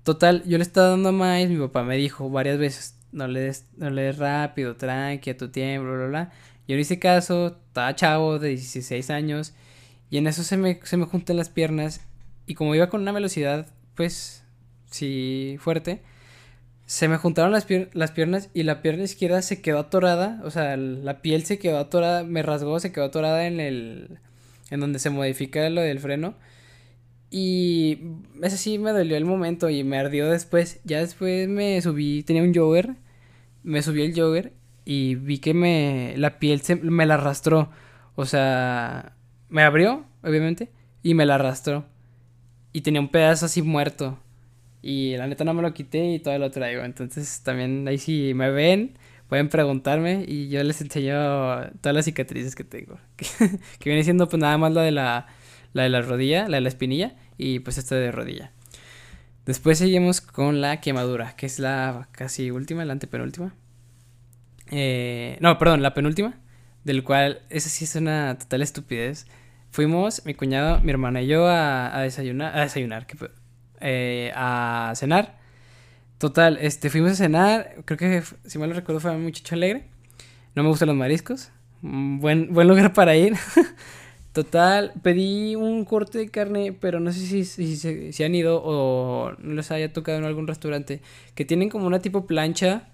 Total, 0.04 0.44
yo 0.44 0.56
le 0.56 0.62
estaba 0.62 0.90
dando 0.90 1.10
más, 1.10 1.48
mi 1.48 1.58
papá 1.58 1.82
me 1.82 1.96
dijo 1.96 2.30
varias 2.30 2.58
veces, 2.58 2.96
no 3.10 3.26
le 3.26 3.40
des, 3.40 3.66
no 3.76 3.90
le 3.90 4.02
des 4.02 4.18
rápido, 4.18 4.76
tranqui, 4.76 5.30
a 5.30 5.37
tu 5.37 5.48
tiempo, 5.48 5.88
bla, 5.88 5.96
bla, 5.96 6.06
bla. 6.06 6.32
Yo 6.68 6.76
no 6.76 6.80
hice 6.80 7.00
caso, 7.00 7.58
estaba 7.66 7.96
chavo 7.96 8.38
de 8.38 8.50
16 8.50 9.10
años 9.10 9.52
y 10.10 10.18
en 10.18 10.28
eso 10.28 10.44
se 10.44 10.56
me, 10.56 10.78
se 10.84 10.96
me 10.96 11.06
juntan 11.06 11.37
las 11.37 11.48
piernas 11.48 12.02
y 12.46 12.54
como 12.54 12.76
iba 12.76 12.88
con 12.88 13.00
una 13.00 13.10
velocidad 13.10 13.66
pues 13.96 14.44
sí 14.92 15.56
fuerte, 15.58 16.02
se 16.87 17.09
me 17.09 17.16
juntaron 17.16 17.53
las, 17.53 17.64
piernas 17.64 18.51
y 18.53 18.62
la 18.62 18.83
pierna 18.83 19.05
izquierda 19.05 19.40
se 19.42 19.62
quedó 19.62 19.79
atorada, 19.79 20.40
o 20.44 20.51
sea, 20.51 20.77
la 20.77 21.23
piel 21.23 21.44
se 21.44 21.59
quedó 21.59 21.79
atorada, 21.79 22.25
me 22.25 22.42
rasgó, 22.42 22.79
se 22.79 22.92
quedó 22.92 23.05
atorada 23.05 23.47
en 23.47 23.61
el 23.61 24.18
en 24.70 24.81
donde 24.81 24.99
se 24.99 25.11
modifica 25.11 25.68
lo 25.70 25.81
del 25.81 26.01
freno. 26.01 26.35
Y 27.31 27.99
ese 28.42 28.57
sí 28.59 28.79
me 28.79 28.92
dolió 28.92 29.16
el 29.16 29.25
momento 29.25 29.70
y 29.70 29.85
me 29.85 29.99
ardió 29.99 30.31
después. 30.31 30.81
Ya 30.85 31.01
después 31.01 31.49
me 31.49 31.81
subí, 31.83 32.23
tenía 32.23 32.42
un 32.42 32.55
jogger, 32.55 32.97
me 33.62 33.83
subí 33.83 34.03
el 34.03 34.14
jogger 34.14 34.53
y 34.85 35.16
vi 35.16 35.38
que 35.38 35.55
me 35.55 36.14
la 36.16 36.38
piel 36.38 36.61
se, 36.61 36.77
me 36.77 37.07
la 37.07 37.14
arrastró. 37.14 37.70
O 38.14 38.27
sea, 38.27 39.16
me 39.49 39.62
abrió, 39.62 40.05
obviamente, 40.23 40.70
y 41.03 41.14
me 41.14 41.27
la 41.27 41.37
arrastró. 41.37 41.87
Y 42.73 42.83
tenía 42.83 43.01
un 43.01 43.11
pedazo 43.11 43.47
así 43.47 43.62
muerto. 43.62 44.18
Y 44.87 45.16
la 45.16 45.27
neta 45.27 45.44
no 45.44 45.55
me 45.55 45.62
lo 45.62 45.73
quité 45.73 46.12
y 46.12 46.18
todavía 46.18 46.44
lo 46.47 46.51
traigo. 46.51 46.85
Entonces 46.85 47.40
también 47.42 47.88
ahí 47.88 47.97
si 47.97 48.35
me 48.35 48.51
ven, 48.51 48.99
pueden 49.31 49.49
preguntarme 49.49 50.27
y 50.29 50.51
yo 50.51 50.62
les 50.62 50.79
enseño 50.83 51.70
todas 51.81 51.94
las 51.94 52.05
cicatrices 52.05 52.55
que 52.55 52.64
tengo. 52.64 52.99
que 53.79 53.88
viene 53.88 54.05
siendo 54.05 54.29
pues 54.29 54.38
nada 54.38 54.59
más 54.59 54.75
la 54.75 54.83
de 54.83 54.90
la, 54.90 55.27
la 55.73 55.85
de 55.85 55.88
la 55.88 56.03
rodilla, 56.03 56.51
la 56.51 56.59
de 56.59 56.61
la 56.61 56.68
espinilla 56.68 57.16
y 57.38 57.61
pues 57.61 57.79
esta 57.79 57.94
de 57.94 58.12
rodilla. 58.12 58.53
Después 59.47 59.79
seguimos 59.79 60.20
con 60.20 60.61
la 60.61 60.83
quemadura, 60.83 61.35
que 61.35 61.47
es 61.47 61.59
la 61.59 62.09
casi 62.12 62.51
última, 62.51 62.85
la 62.85 62.92
antepenúltima. 62.92 63.55
Eh, 64.70 65.38
no, 65.40 65.57
perdón, 65.57 65.81
la 65.81 65.94
penúltima, 65.94 66.38
del 66.85 67.05
cual 67.05 67.40
esa 67.49 67.70
sí 67.70 67.87
es 67.87 67.97
una 67.97 68.37
total 68.38 68.61
estupidez. 68.61 69.27
Fuimos, 69.70 70.27
mi 70.27 70.35
cuñado, 70.35 70.81
mi 70.81 70.90
hermana 70.90 71.23
y 71.23 71.27
yo 71.27 71.47
a, 71.47 71.97
a 71.97 72.03
desayunar, 72.03 72.55
a 72.55 72.61
desayunar, 72.61 73.07
que 73.07 73.16
eh, 73.85 74.33
a 74.35 74.92
cenar. 74.97 75.38
Total, 76.18 76.59
este, 76.61 76.88
fuimos 76.90 77.12
a 77.12 77.14
cenar. 77.16 77.77
Creo 77.85 77.99
que, 77.99 78.23
si 78.47 78.59
mal 78.59 78.70
lo 78.70 78.75
recuerdo, 78.75 79.01
fue 79.01 79.11
un 79.11 79.23
muchacho 79.23 79.55
alegre. 79.55 79.85
No 80.55 80.62
me 80.62 80.70
gustan 80.70 80.88
los 80.88 80.97
mariscos. 80.97 81.51
Buen, 81.83 82.53
buen 82.53 82.66
lugar 82.68 82.94
para 82.94 83.14
ir. 83.14 83.35
Total, 84.33 84.92
pedí 85.03 85.55
un 85.55 85.85
corte 85.85 86.18
de 86.18 86.29
carne, 86.29 86.73
pero 86.73 86.99
no 86.99 87.12
sé 87.12 87.20
si, 87.20 87.44
si, 87.44 88.12
si, 88.12 88.25
han 88.25 88.35
ido 88.35 88.61
o 88.64 89.33
no 89.38 89.55
les 89.55 89.70
haya 89.70 89.92
tocado 89.92 90.18
en 90.18 90.25
algún 90.25 90.49
restaurante, 90.49 91.03
que 91.37 91.44
tienen 91.44 91.68
como 91.68 91.87
una 91.87 92.01
tipo 92.01 92.27
plancha, 92.27 92.88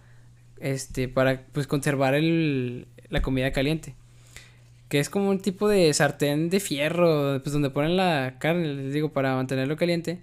este, 0.59 1.09
para 1.09 1.47
pues 1.53 1.67
conservar 1.67 2.15
el, 2.15 2.89
la 3.09 3.23
comida 3.23 3.53
caliente. 3.53 3.95
Que 4.89 4.99
es 4.99 5.09
como 5.09 5.31
un 5.31 5.41
tipo 5.41 5.69
de 5.69 5.95
sartén 5.95 6.51
de 6.51 6.61
fierro, 6.61 7.41
pues 7.43 7.53
donde 7.53 7.71
ponen 7.71 7.97
la 7.97 8.37
carne, 8.39 8.75
les 8.75 8.93
digo, 8.93 9.13
para 9.13 9.37
mantenerlo 9.37 9.77
caliente. 9.77 10.21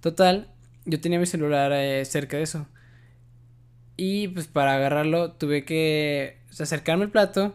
Total, 0.00 0.48
yo 0.84 1.00
tenía 1.00 1.18
mi 1.18 1.26
celular 1.26 1.72
eh, 1.72 2.04
cerca 2.04 2.36
de 2.36 2.44
eso. 2.44 2.66
Y 3.96 4.28
pues 4.28 4.46
para 4.46 4.74
agarrarlo 4.76 5.32
tuve 5.32 5.64
que 5.64 6.38
acercarme 6.58 7.04
al 7.04 7.10
plato 7.10 7.54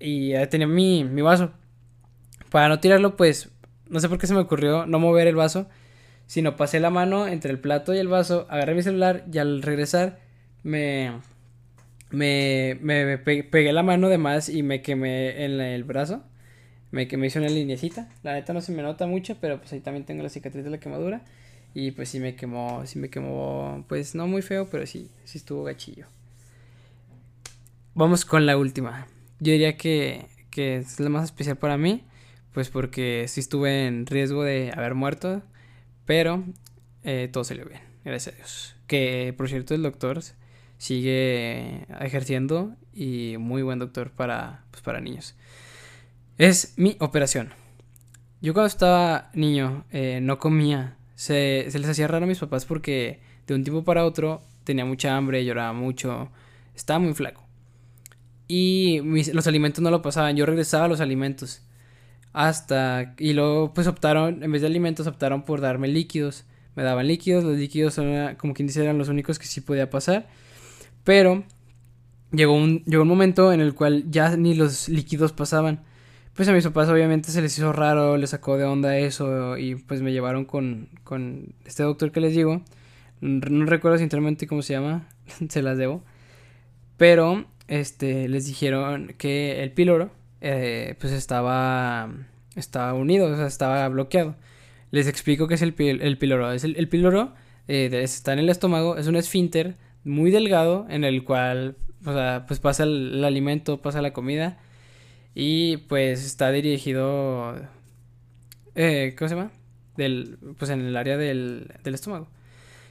y 0.00 0.30
ya 0.30 0.48
tenía 0.48 0.66
mi, 0.66 1.04
mi 1.04 1.22
vaso. 1.22 1.52
Para 2.50 2.68
no 2.68 2.80
tirarlo, 2.80 3.16
pues, 3.16 3.50
no 3.88 4.00
sé 4.00 4.08
por 4.08 4.18
qué 4.18 4.26
se 4.26 4.34
me 4.34 4.40
ocurrió 4.40 4.86
no 4.86 4.98
mover 4.98 5.26
el 5.26 5.36
vaso, 5.36 5.68
sino 6.26 6.56
pasé 6.56 6.80
la 6.80 6.90
mano 6.90 7.26
entre 7.26 7.50
el 7.50 7.58
plato 7.58 7.94
y 7.94 7.98
el 7.98 8.08
vaso, 8.08 8.46
agarré 8.48 8.74
mi 8.74 8.82
celular 8.82 9.24
y 9.32 9.38
al 9.38 9.62
regresar 9.62 10.18
me, 10.62 11.12
me, 12.10 12.78
me, 12.80 13.18
pegué 13.18 13.72
la 13.72 13.82
mano 13.82 14.08
de 14.08 14.18
más 14.18 14.48
y 14.48 14.62
me 14.62 14.82
quemé 14.82 15.44
en 15.44 15.60
el 15.60 15.84
brazo. 15.84 16.22
Me, 16.90 17.06
me 17.06 17.26
hice 17.26 17.38
una 17.38 17.48
linecita. 17.48 18.08
La 18.22 18.32
neta 18.34 18.52
no 18.52 18.60
se 18.60 18.72
me 18.72 18.82
nota 18.82 19.06
mucho, 19.06 19.36
pero 19.40 19.58
pues 19.58 19.72
ahí 19.72 19.80
también 19.80 20.04
tengo 20.04 20.22
la 20.22 20.28
cicatriz 20.28 20.64
de 20.64 20.70
la 20.70 20.78
quemadura. 20.78 21.22
Y 21.76 21.90
pues 21.90 22.08
sí 22.08 22.20
me 22.20 22.36
quemó, 22.36 22.86
sí 22.86 22.98
me 22.98 23.10
quemó, 23.10 23.84
pues 23.86 24.14
no 24.14 24.26
muy 24.26 24.40
feo, 24.40 24.66
pero 24.70 24.86
sí, 24.86 25.10
sí 25.24 25.36
estuvo 25.36 25.64
gachillo. 25.64 26.06
Vamos 27.94 28.24
con 28.24 28.46
la 28.46 28.56
última. 28.56 29.06
Yo 29.40 29.52
diría 29.52 29.76
que, 29.76 30.26
que 30.50 30.76
es 30.76 30.98
la 31.00 31.10
más 31.10 31.24
especial 31.24 31.58
para 31.58 31.76
mí 31.76 32.02
pues 32.56 32.70
porque 32.70 33.26
sí 33.28 33.40
estuve 33.40 33.86
en 33.86 34.06
riesgo 34.06 34.42
de 34.42 34.72
haber 34.74 34.94
muerto, 34.94 35.42
pero 36.06 36.42
eh, 37.02 37.28
todo 37.30 37.44
salió 37.44 37.66
bien, 37.66 37.82
gracias 38.02 38.32
a 38.32 38.36
Dios. 38.38 38.76
Que 38.86 39.34
por 39.36 39.50
cierto 39.50 39.74
el 39.74 39.82
doctor 39.82 40.22
sigue 40.78 41.84
ejerciendo 42.00 42.74
y 42.94 43.36
muy 43.38 43.60
buen 43.60 43.78
doctor 43.78 44.10
para, 44.10 44.64
pues, 44.70 44.82
para 44.82 45.02
niños. 45.02 45.34
Es 46.38 46.72
mi 46.78 46.96
operación. 46.98 47.52
Yo 48.40 48.54
cuando 48.54 48.68
estaba 48.68 49.30
niño 49.34 49.84
eh, 49.90 50.20
no 50.22 50.38
comía. 50.38 50.96
Se, 51.16 51.66
se 51.70 51.78
les 51.80 51.90
hacía 51.90 52.06
raro 52.06 52.24
a 52.24 52.28
mis 52.28 52.38
papás 52.38 52.64
porque 52.64 53.18
de 53.48 53.54
un 53.54 53.64
tiempo 53.64 53.82
para 53.82 54.04
otro 54.04 54.42
tenía 54.64 54.84
mucha 54.84 55.16
hambre, 55.16 55.44
lloraba 55.44 55.72
mucho, 55.72 56.30
estaba 56.74 56.98
muy 56.98 57.14
flaco. 57.14 57.46
Y 58.48 59.00
los 59.32 59.46
alimentos 59.46 59.82
no 59.82 59.90
lo 59.90 60.02
pasaban, 60.02 60.36
yo 60.36 60.46
regresaba 60.46 60.84
a 60.84 60.88
los 60.88 61.00
alimentos. 61.00 61.62
Hasta, 62.32 63.14
y 63.18 63.32
luego 63.32 63.72
pues 63.72 63.86
optaron, 63.86 64.42
en 64.42 64.52
vez 64.52 64.60
de 64.60 64.68
alimentos, 64.68 65.06
optaron 65.06 65.42
por 65.44 65.60
darme 65.60 65.88
líquidos. 65.88 66.44
Me 66.74 66.82
daban 66.82 67.08
líquidos, 67.08 67.44
los 67.44 67.56
líquidos 67.56 67.94
son, 67.94 68.36
como 68.36 68.52
quien 68.52 68.68
dice, 68.68 68.82
eran 68.82 68.98
los 68.98 69.08
únicos 69.08 69.38
que 69.38 69.46
sí 69.46 69.62
podía 69.62 69.88
pasar. 69.88 70.28
Pero 71.02 71.44
llegó 72.32 72.52
un, 72.52 72.84
llegó 72.84 73.02
un 73.02 73.08
momento 73.08 73.52
en 73.52 73.60
el 73.60 73.74
cual 73.74 74.04
ya 74.10 74.36
ni 74.36 74.54
los 74.54 74.88
líquidos 74.88 75.32
pasaban. 75.32 75.82
Pues 76.36 76.48
a 76.50 76.52
mis 76.52 76.64
papás 76.64 76.90
obviamente 76.90 77.30
se 77.30 77.40
les 77.40 77.56
hizo 77.56 77.72
raro, 77.72 78.18
les 78.18 78.28
sacó 78.30 78.58
de 78.58 78.64
onda 78.64 78.98
eso 78.98 79.56
y 79.56 79.74
pues 79.74 80.02
me 80.02 80.12
llevaron 80.12 80.44
con, 80.44 80.90
con 81.02 81.54
este 81.64 81.82
doctor 81.82 82.12
que 82.12 82.20
les 82.20 82.34
digo. 82.34 82.62
No 83.22 83.64
recuerdo 83.64 83.96
sinceramente 83.96 84.46
cómo 84.46 84.60
se 84.60 84.74
llama, 84.74 85.08
se 85.48 85.62
las 85.62 85.78
debo. 85.78 86.04
Pero 86.98 87.46
este 87.68 88.28
les 88.28 88.46
dijeron 88.46 89.14
que 89.16 89.62
el 89.62 89.72
píloro 89.72 90.10
eh, 90.42 90.96
pues 91.00 91.14
estaba, 91.14 92.10
estaba 92.54 92.92
unido, 92.92 93.28
o 93.32 93.36
sea, 93.36 93.46
estaba 93.46 93.88
bloqueado. 93.88 94.36
Les 94.90 95.06
explico 95.08 95.48
qué 95.48 95.54
es 95.54 95.62
el, 95.62 95.74
el 95.78 96.18
píloro. 96.18 96.52
Es 96.52 96.64
el, 96.64 96.88
píloro 96.88 97.32
eh, 97.66 97.88
está 98.02 98.34
en 98.34 98.40
el 98.40 98.50
estómago, 98.50 98.98
es 98.98 99.06
un 99.06 99.16
esfínter 99.16 99.76
muy 100.04 100.30
delgado 100.30 100.86
en 100.90 101.04
el 101.04 101.24
cual, 101.24 101.76
o 102.04 102.12
sea, 102.12 102.44
pues 102.46 102.60
pasa 102.60 102.84
el, 102.84 103.24
alimento, 103.24 103.80
pasa 103.80 104.02
la 104.02 104.12
comida 104.12 104.58
y 105.38 105.76
pues 105.76 106.24
está 106.24 106.50
dirigido, 106.50 107.54
eh, 108.74 109.14
¿cómo 109.18 109.28
se 109.28 109.34
llama? 109.34 109.50
Del, 109.98 110.38
pues 110.58 110.70
en 110.70 110.80
el 110.80 110.96
área 110.96 111.18
del, 111.18 111.74
del 111.84 111.94
estómago. 111.94 112.26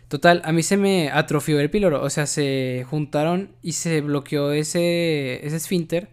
Total, 0.10 0.43
a 0.45 0.51
mí 0.51 0.62
se 0.62 0.77
me 0.77 1.10
atrofió 1.10 1.60
el 1.60 1.71
píloro, 1.71 2.03
o 2.03 2.10
sea, 2.12 2.27
se 2.27 2.86
juntaron 2.88 3.49
y 3.63 3.71
se 3.71 4.01
bloqueó 4.01 4.51
ese, 4.51 5.43
ese 5.43 5.55
esfínter 5.55 6.10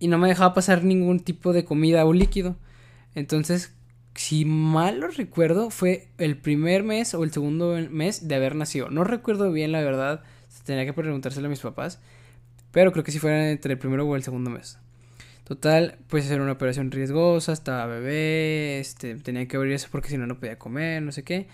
y 0.00 0.08
no 0.08 0.18
me 0.18 0.26
dejaba 0.26 0.52
pasar 0.52 0.82
ningún 0.82 1.20
tipo 1.20 1.52
de 1.52 1.64
comida 1.64 2.04
o 2.06 2.12
líquido. 2.12 2.56
Entonces, 3.14 3.72
si 4.16 4.44
mal 4.44 4.98
lo 4.98 5.08
recuerdo, 5.08 5.70
fue 5.70 6.08
el 6.18 6.36
primer 6.38 6.82
mes 6.82 7.14
o 7.14 7.22
el 7.22 7.30
segundo 7.30 7.78
mes 7.88 8.26
de 8.26 8.34
haber 8.34 8.56
nacido. 8.56 8.90
No 8.90 9.04
recuerdo 9.04 9.52
bien 9.52 9.70
la 9.70 9.80
verdad, 9.80 10.24
tenía 10.64 10.84
que 10.84 10.92
preguntárselo 10.92 11.46
a 11.46 11.50
mis 11.50 11.60
papás, 11.60 12.00
pero 12.72 12.90
creo 12.90 13.04
que 13.04 13.12
si 13.12 13.20
fuera 13.20 13.48
entre 13.52 13.74
el 13.74 13.78
primero 13.78 14.08
o 14.08 14.16
el 14.16 14.24
segundo 14.24 14.50
mes. 14.50 14.80
Total, 15.46 15.98
pues 16.08 16.28
era 16.30 16.42
una 16.42 16.52
operación 16.52 16.90
riesgosa, 16.90 17.52
estaba 17.52 17.86
bebé, 17.86 18.80
este, 18.80 19.14
tenía 19.16 19.46
que 19.46 19.56
abrir 19.56 19.74
eso 19.74 19.88
porque 19.90 20.08
si 20.08 20.18
no, 20.18 20.26
no 20.26 20.38
podía 20.40 20.58
comer, 20.58 21.02
no 21.02 21.12
sé 21.12 21.22
qué. 21.22 21.46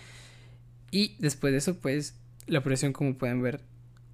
Y 0.91 1.15
después 1.19 1.53
de 1.53 1.59
eso, 1.59 1.79
pues 1.79 2.15
la 2.47 2.59
operación, 2.59 2.91
como 2.93 3.17
pueden 3.17 3.41
ver, 3.41 3.61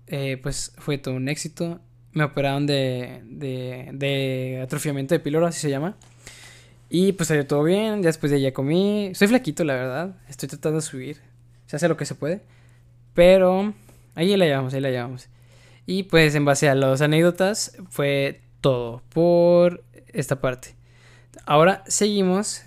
eh, 0.07 0.37
pues 0.41 0.73
fue 0.77 0.97
todo 0.97 1.15
un 1.15 1.29
éxito 1.29 1.81
me 2.13 2.23
operaron 2.23 2.65
de, 2.65 3.21
de, 3.23 4.59
atrofiamiento 4.63 5.13
de 5.13 5.19
píloro, 5.19 5.45
así 5.45 5.59
se 5.59 5.69
llama. 5.69 5.95
Y 6.89 7.13
pues 7.13 7.27
salió 7.27 7.45
todo 7.45 7.63
bien, 7.63 8.01
después 8.01 8.31
de 8.31 8.41
ya 8.41 8.53
comí. 8.53 9.11
Soy 9.13 9.27
flaquito, 9.27 9.63
la 9.63 9.75
verdad. 9.75 10.15
Estoy 10.27 10.49
tratando 10.49 10.77
de 10.77 10.81
subir. 10.81 11.17
Se 11.67 11.75
hace 11.75 11.87
lo 11.87 11.97
que 11.97 12.05
se 12.05 12.15
puede. 12.15 12.41
Pero 13.13 13.73
ahí 14.15 14.35
la 14.35 14.45
llevamos, 14.45 14.73
ahí 14.73 14.81
la 14.81 14.89
llevamos. 14.89 15.29
Y 15.85 16.03
pues 16.03 16.33
en 16.35 16.45
base 16.45 16.67
a 16.67 16.75
las 16.75 17.01
anécdotas 17.01 17.77
fue 17.89 18.41
todo 18.61 19.03
por 19.09 19.83
esta 20.07 20.41
parte. 20.41 20.75
Ahora 21.45 21.83
seguimos. 21.87 22.63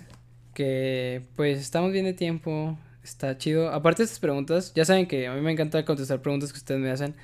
Que 0.53 1.25
pues 1.35 1.59
estamos 1.59 1.91
bien 1.91 2.05
de 2.05 2.13
tiempo. 2.13 2.77
Está 3.03 3.37
chido. 3.37 3.69
Aparte 3.71 4.03
de 4.03 4.05
estas 4.05 4.19
preguntas, 4.19 4.71
ya 4.75 4.85
saben 4.85 5.07
que 5.07 5.27
a 5.27 5.33
mí 5.33 5.41
me 5.41 5.51
encanta 5.51 5.83
contestar 5.83 6.21
preguntas 6.21 6.53
que 6.53 6.59
ustedes 6.59 6.79
me 6.79 6.91
hacen. 6.91 7.15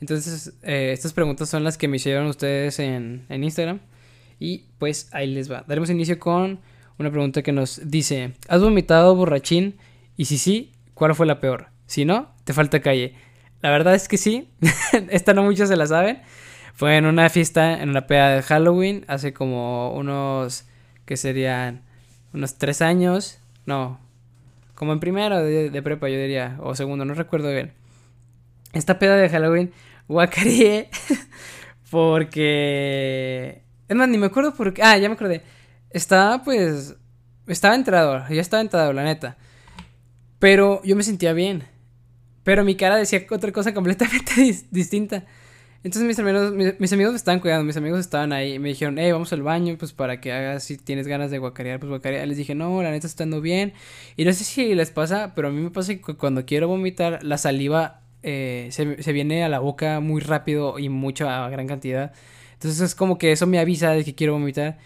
Entonces, 0.00 0.52
eh, 0.62 0.90
estas 0.92 1.12
preguntas 1.12 1.48
son 1.48 1.64
las 1.64 1.78
que 1.78 1.88
me 1.88 1.96
hicieron 1.96 2.26
ustedes 2.26 2.78
en, 2.78 3.24
en 3.30 3.42
Instagram. 3.42 3.80
Y 4.38 4.66
pues 4.78 5.08
ahí 5.12 5.32
les 5.32 5.50
va. 5.50 5.64
Daremos 5.66 5.88
inicio 5.88 6.18
con 6.18 6.60
una 6.98 7.10
pregunta 7.10 7.42
que 7.42 7.52
nos 7.52 7.80
dice: 7.88 8.34
¿Has 8.48 8.60
vomitado 8.60 9.14
borrachín? 9.16 9.76
Y 10.16 10.26
si 10.26 10.38
sí, 10.38 10.72
¿cuál 10.92 11.14
fue 11.14 11.26
la 11.26 11.40
peor? 11.40 11.68
Si 11.86 12.04
no, 12.04 12.34
te 12.44 12.52
falta 12.52 12.80
calle. 12.80 13.14
La 13.62 13.70
verdad 13.70 13.94
es 13.94 14.08
que 14.08 14.18
sí. 14.18 14.50
Esta 15.10 15.32
no 15.32 15.42
muchos 15.42 15.68
se 15.68 15.76
la 15.76 15.86
saben. 15.86 16.20
Fue 16.74 16.96
en 16.96 17.06
una 17.06 17.28
fiesta, 17.30 17.80
en 17.82 17.88
una 17.88 18.06
peda 18.06 18.30
de 18.30 18.42
Halloween, 18.42 19.04
hace 19.08 19.32
como 19.32 19.92
unos. 19.94 20.66
que 21.06 21.16
serían? 21.16 21.82
Unos 22.32 22.56
tres 22.58 22.82
años. 22.82 23.38
No. 23.66 24.00
Como 24.74 24.92
en 24.92 25.00
primero 25.00 25.42
de, 25.42 25.82
prepa, 25.82 26.08
yo 26.08 26.18
diría. 26.18 26.58
O 26.60 26.74
segundo, 26.74 27.04
no 27.04 27.14
recuerdo 27.14 27.50
bien 27.50 27.72
esta 28.74 28.98
peda 28.98 29.16
de 29.16 29.28
Halloween 29.28 29.72
guacareé 30.08 30.90
porque... 31.90 33.62
Es 33.88 33.96
más, 33.96 34.08
ni 34.08 34.18
me 34.18 34.26
acuerdo 34.26 34.54
por 34.54 34.74
qué... 34.74 34.82
Ah, 34.82 34.98
ya 34.98 35.08
me 35.08 35.14
acordé. 35.14 35.42
Estaba 35.90 36.42
pues... 36.42 36.96
Estaba 37.46 37.74
entrado, 37.74 38.24
ya 38.28 38.40
estaba 38.40 38.62
entrado, 38.62 38.92
la 38.92 39.04
neta. 39.04 39.36
Pero 40.38 40.82
yo 40.82 40.96
me 40.96 41.02
sentía 41.02 41.32
bien. 41.32 41.64
Pero 42.42 42.64
mi 42.64 42.74
cara 42.74 42.96
decía 42.96 43.24
otra 43.30 43.52
cosa 43.52 43.74
completamente 43.74 44.32
distinta. 44.70 45.24
Entonces 45.84 46.08
mis 46.08 46.18
amigos, 46.18 46.52
mis, 46.78 46.92
amigos 46.94 47.12
me 47.12 47.16
estaban 47.18 47.40
cuidando, 47.40 47.62
mis 47.62 47.76
amigos 47.76 48.00
estaban 48.00 48.32
ahí. 48.32 48.58
Me 48.58 48.70
dijeron, 48.70 48.96
hey, 48.98 49.12
vamos 49.12 49.34
al 49.34 49.42
baño, 49.42 49.76
pues 49.78 49.92
para 49.92 50.18
que 50.18 50.32
hagas, 50.32 50.64
si 50.64 50.78
tienes 50.78 51.06
ganas 51.06 51.30
de 51.30 51.38
guacarear, 51.38 51.78
pues 51.78 51.90
guacarear. 51.90 52.26
Les 52.26 52.38
dije, 52.38 52.54
no, 52.54 52.82
la 52.82 52.90
neta 52.90 53.06
está 53.06 53.08
estando 53.08 53.42
bien. 53.42 53.74
Y 54.16 54.24
no 54.24 54.32
sé 54.32 54.44
si 54.44 54.74
les 54.74 54.90
pasa, 54.90 55.34
pero 55.34 55.48
a 55.48 55.50
mí 55.50 55.60
me 55.60 55.70
pasa 55.70 55.94
que 55.94 56.14
cuando 56.14 56.46
quiero 56.46 56.68
vomitar, 56.68 57.22
la 57.22 57.36
saliva 57.36 58.00
eh, 58.22 58.68
se, 58.70 59.12
viene 59.12 59.44
a 59.44 59.50
la 59.50 59.58
boca 59.58 60.00
muy 60.00 60.22
rápido 60.22 60.78
y 60.78 60.88
mucha 60.88 61.50
gran 61.50 61.66
cantidad. 61.66 62.12
Entonces 62.54 62.80
es 62.80 62.94
como 62.94 63.18
que 63.18 63.32
eso 63.32 63.46
me 63.46 63.58
avisa 63.58 63.90
de 63.90 64.04
que 64.04 64.14
quiero 64.14 64.32
vomitar. 64.32 64.78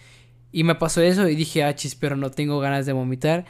Y 0.51 0.65
me 0.65 0.75
pasó 0.75 1.01
eso 1.01 1.29
y 1.29 1.37
dije, 1.37 1.63
ah, 1.63 1.77
chis, 1.77 1.95
pero 1.95 2.17
no 2.17 2.33
tengo 2.33 2.59
ganas 2.59 2.87
de 2.87 2.93
vomitar. 2.93 3.45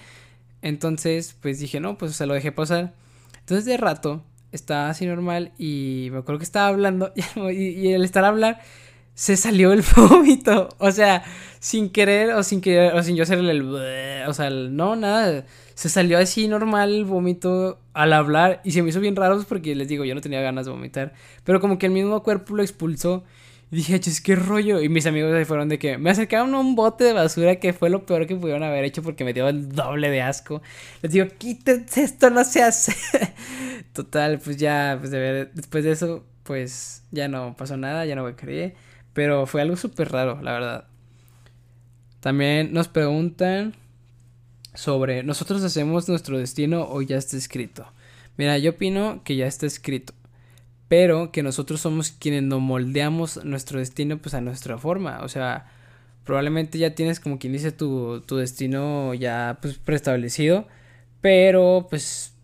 Entonces, 0.60 1.34
pues 1.40 1.60
dije, 1.60 1.80
no, 1.80 1.96
pues 1.96 2.14
se 2.14 2.26
lo 2.26 2.34
dejé 2.34 2.52
pasar. 2.52 2.92
Entonces 3.40 3.64
de 3.64 3.78
rato 3.78 4.22
estaba 4.52 4.90
así 4.90 5.06
normal 5.06 5.52
y 5.58 6.08
me 6.12 6.18
acuerdo 6.18 6.38
que 6.38 6.44
estaba 6.44 6.68
hablando 6.68 7.12
y, 7.52 7.88
el 7.88 8.04
estar 8.04 8.24
a 8.24 8.28
hablar 8.28 8.60
se 9.14 9.36
salió 9.36 9.72
el 9.72 9.82
vómito. 9.96 10.68
O 10.78 10.90
sea, 10.92 11.24
sin 11.58 11.90
querer 11.90 12.30
o 12.32 12.42
sin 12.42 12.60
querer 12.60 12.94
o 12.94 13.02
sin 13.02 13.16
yo 13.16 13.24
hacerle 13.24 13.52
el... 13.52 13.74
O 14.28 14.34
sea, 14.34 14.50
no, 14.50 14.96
nada 14.96 15.44
se 15.78 15.88
salió 15.88 16.18
así 16.18 16.48
normal 16.48 16.92
el 16.92 17.04
vómito 17.04 17.78
al 17.92 18.12
hablar 18.12 18.60
y 18.64 18.72
se 18.72 18.82
me 18.82 18.88
hizo 18.88 18.98
bien 18.98 19.14
raro 19.14 19.36
pues, 19.36 19.46
porque 19.46 19.76
les 19.76 19.86
digo, 19.86 20.04
yo 20.04 20.12
no 20.12 20.20
tenía 20.20 20.40
ganas 20.40 20.66
de 20.66 20.72
vomitar, 20.72 21.12
pero 21.44 21.60
como 21.60 21.78
que 21.78 21.86
el 21.86 21.92
mismo 21.92 22.20
cuerpo 22.24 22.56
lo 22.56 22.64
expulsó 22.64 23.22
Y 23.70 23.76
dije, 23.76 23.96
es 23.96 24.20
qué 24.20 24.34
rollo. 24.34 24.80
Y 24.80 24.88
mis 24.88 25.06
amigos 25.06 25.32
se 25.32 25.44
fueron 25.44 25.68
de 25.68 25.78
que 25.78 25.98
me 25.98 26.10
acercaron 26.10 26.54
a 26.54 26.60
un 26.60 26.74
bote 26.74 27.04
de 27.04 27.12
basura 27.12 27.56
que 27.56 27.72
fue 27.72 27.90
lo 27.90 28.06
peor 28.06 28.26
que 28.26 28.34
pudieron 28.34 28.62
haber 28.62 28.84
hecho 28.84 29.02
porque 29.02 29.24
me 29.24 29.34
dio 29.34 29.48
el 29.48 29.70
doble 29.70 30.10
de 30.10 30.22
asco. 30.22 30.62
Les 31.02 31.12
digo, 31.12 31.26
quítense, 31.36 32.02
esto 32.02 32.30
no 32.30 32.44
se 32.44 32.62
hace. 32.62 32.96
Total, 33.92 34.38
pues 34.38 34.56
ya, 34.56 34.96
pues 34.98 35.10
de 35.10 35.18
ver, 35.18 35.52
después 35.52 35.84
de 35.84 35.92
eso, 35.92 36.24
pues 36.44 37.02
ya 37.10 37.28
no 37.28 37.54
pasó 37.56 37.76
nada, 37.76 38.06
ya 38.06 38.16
no 38.16 38.24
me 38.24 38.34
creí. 38.34 38.72
Pero 39.12 39.46
fue 39.46 39.60
algo 39.60 39.76
súper 39.76 40.12
raro, 40.12 40.40
la 40.40 40.52
verdad. 40.52 40.84
También 42.20 42.72
nos 42.72 42.88
preguntan 42.88 43.74
sobre, 44.74 45.22
¿nosotros 45.22 45.62
hacemos 45.62 46.08
nuestro 46.08 46.38
destino 46.38 46.86
o 46.88 47.02
ya 47.02 47.18
está 47.18 47.36
escrito? 47.36 47.86
Mira, 48.38 48.56
yo 48.58 48.70
opino 48.70 49.22
que 49.24 49.36
ya 49.36 49.46
está 49.46 49.66
escrito 49.66 50.14
pero 50.88 51.30
que 51.32 51.42
nosotros 51.42 51.80
somos 51.80 52.10
quienes 52.10 52.42
nos 52.42 52.60
moldeamos 52.60 53.44
nuestro 53.44 53.78
destino 53.78 54.18
pues 54.18 54.34
a 54.34 54.40
nuestra 54.40 54.78
forma, 54.78 55.20
o 55.22 55.28
sea, 55.28 55.70
probablemente 56.24 56.78
ya 56.78 56.94
tienes 56.94 57.20
como 57.20 57.38
quien 57.38 57.52
dice 57.52 57.72
tu, 57.72 58.22
tu 58.22 58.36
destino 58.36 59.14
ya 59.14 59.58
pues 59.60 59.78
preestablecido, 59.78 60.66
pero 61.20 61.86
pues 61.88 62.34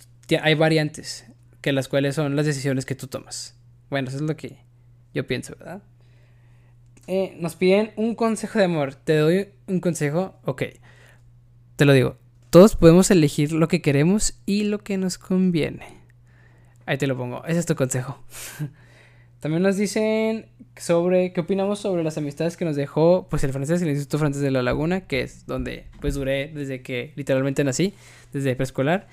hay 0.43 0.55
variantes, 0.55 1.27
que 1.61 1.73
las 1.73 1.89
cuales 1.89 2.15
son 2.15 2.37
las 2.37 2.47
decisiones 2.47 2.87
que 2.87 2.95
tú 2.95 3.07
tomas. 3.07 3.57
Bueno, 3.91 4.09
eso 4.09 4.19
es 4.19 4.23
lo 4.23 4.37
que 4.37 4.59
yo 5.15 5.27
pienso, 5.27 5.55
¿verdad? 5.59 5.83
Eh, 7.07 7.37
nos 7.39 7.57
piden 7.57 7.93
un 7.97 8.15
consejo 8.15 8.59
de 8.59 8.65
amor. 8.65 8.95
¿Te 8.95 9.17
doy 9.17 9.49
un 9.67 9.81
consejo? 9.81 10.35
Ok. 10.45 10.63
Te 11.77 11.85
lo 11.85 11.93
digo. 11.93 12.17
Todos 12.51 12.77
podemos 12.77 13.11
elegir 13.11 13.53
lo 13.53 13.69
que 13.69 13.83
queremos 13.83 14.41
y 14.47 14.65
lo 14.65 14.79
que 14.79 14.97
nos 14.97 15.19
conviene. 15.19 16.04
Ahí 16.87 16.99
te 16.99 17.07
lo 17.07 17.17
pongo. 17.17 17.45
Ese 17.47 17.61
es 17.61 17.67
tu 17.67 17.75
consejo. 17.75 18.23
También 19.41 19.63
nos 19.63 19.77
dicen 19.77 20.47
sobre 20.77 21.33
qué 21.33 21.43
opinamos 21.43 21.79
sobre 21.79 22.03
las 22.03 22.17
amistades 22.17 22.57
que 22.57 22.65
nos 22.65 22.77
dejó 22.77 23.27
pues 23.29 23.45
el 23.45 23.53
francés, 23.53 23.83
el 23.83 23.91
Instituto 23.91 24.19
Francés 24.19 24.41
de 24.41 24.51
la 24.51 24.63
Laguna, 24.63 25.03
que 25.03 25.21
es 25.21 25.47
donde 25.47 25.85
pues 26.01 26.15
duré 26.15 26.49
desde 26.49 26.81
que 26.81 27.13
literalmente 27.15 27.63
nací, 27.63 27.93
desde 28.33 28.57
preescolar. 28.57 29.07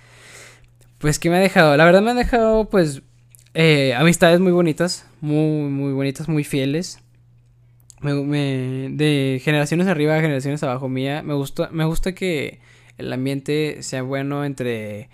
Pues 1.00 1.20
que 1.20 1.30
me 1.30 1.36
ha 1.36 1.40
dejado, 1.40 1.76
la 1.76 1.84
verdad 1.84 2.02
me 2.02 2.12
ha 2.12 2.14
dejado 2.14 2.70
pues 2.70 3.02
eh, 3.54 3.94
amistades 3.94 4.40
muy 4.40 4.54
bonitas, 4.54 5.06
muy 5.20 5.70
muy 5.70 5.92
bonitas, 5.92 6.30
muy 6.30 6.46
fieles. 6.46 7.00
De 8.02 9.42
generaciones 9.44 9.88
arriba 9.88 10.16
a 10.16 10.22
generaciones 10.22 10.64
abajo 10.64 10.88
mía, 10.88 11.24
me 11.24 11.34
gusta 11.34 11.70
me 11.72 11.84
gusta 11.84 12.16
que 12.16 12.62
el 12.98 13.12
ambiente 13.12 13.84
sea 13.84 14.02
bueno 14.02 14.46
entre 14.46 15.10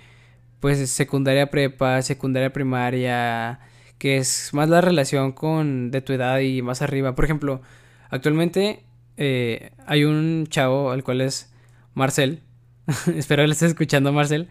pues 0.60 0.90
secundaria 0.90 1.48
prepa, 1.50 2.02
secundaria 2.02 2.52
primaria, 2.52 3.60
que 3.98 4.18
es 4.18 4.54
más 4.54 4.70
la 4.70 4.82
relación 4.82 5.32
con 5.32 5.92
de 5.92 6.02
tu 6.02 6.14
edad 6.14 6.40
y 6.40 6.62
más 6.62 6.82
arriba. 6.82 7.16
Por 7.16 7.26
ejemplo, 7.26 7.62
actualmente 8.10 8.84
eh, 9.18 9.72
hay 9.86 10.04
un 10.04 10.48
chavo, 10.50 10.92
al 10.92 11.04
cual 11.04 11.22
es 11.22 11.52
Marcel, 11.94 12.42
espero 13.16 13.44
que 13.44 13.48
le 13.48 13.54
estés 13.54 13.70
escuchando 13.70 14.14
Marcel, 14.14 14.48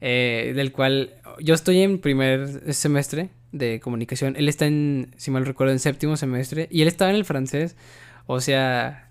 eh, 0.00 0.52
del 0.54 0.72
cual 0.72 1.14
yo 1.40 1.54
estoy 1.54 1.80
en 1.82 2.00
primer 2.00 2.72
semestre 2.74 3.30
de 3.52 3.80
comunicación, 3.80 4.36
él 4.36 4.48
está 4.48 4.66
en, 4.66 5.12
si 5.16 5.30
mal 5.30 5.46
recuerdo, 5.46 5.72
en 5.72 5.78
séptimo 5.78 6.16
semestre, 6.16 6.68
y 6.70 6.82
él 6.82 6.88
estaba 6.88 7.10
en 7.10 7.16
el 7.16 7.24
francés, 7.24 7.76
o 8.26 8.40
sea, 8.40 9.10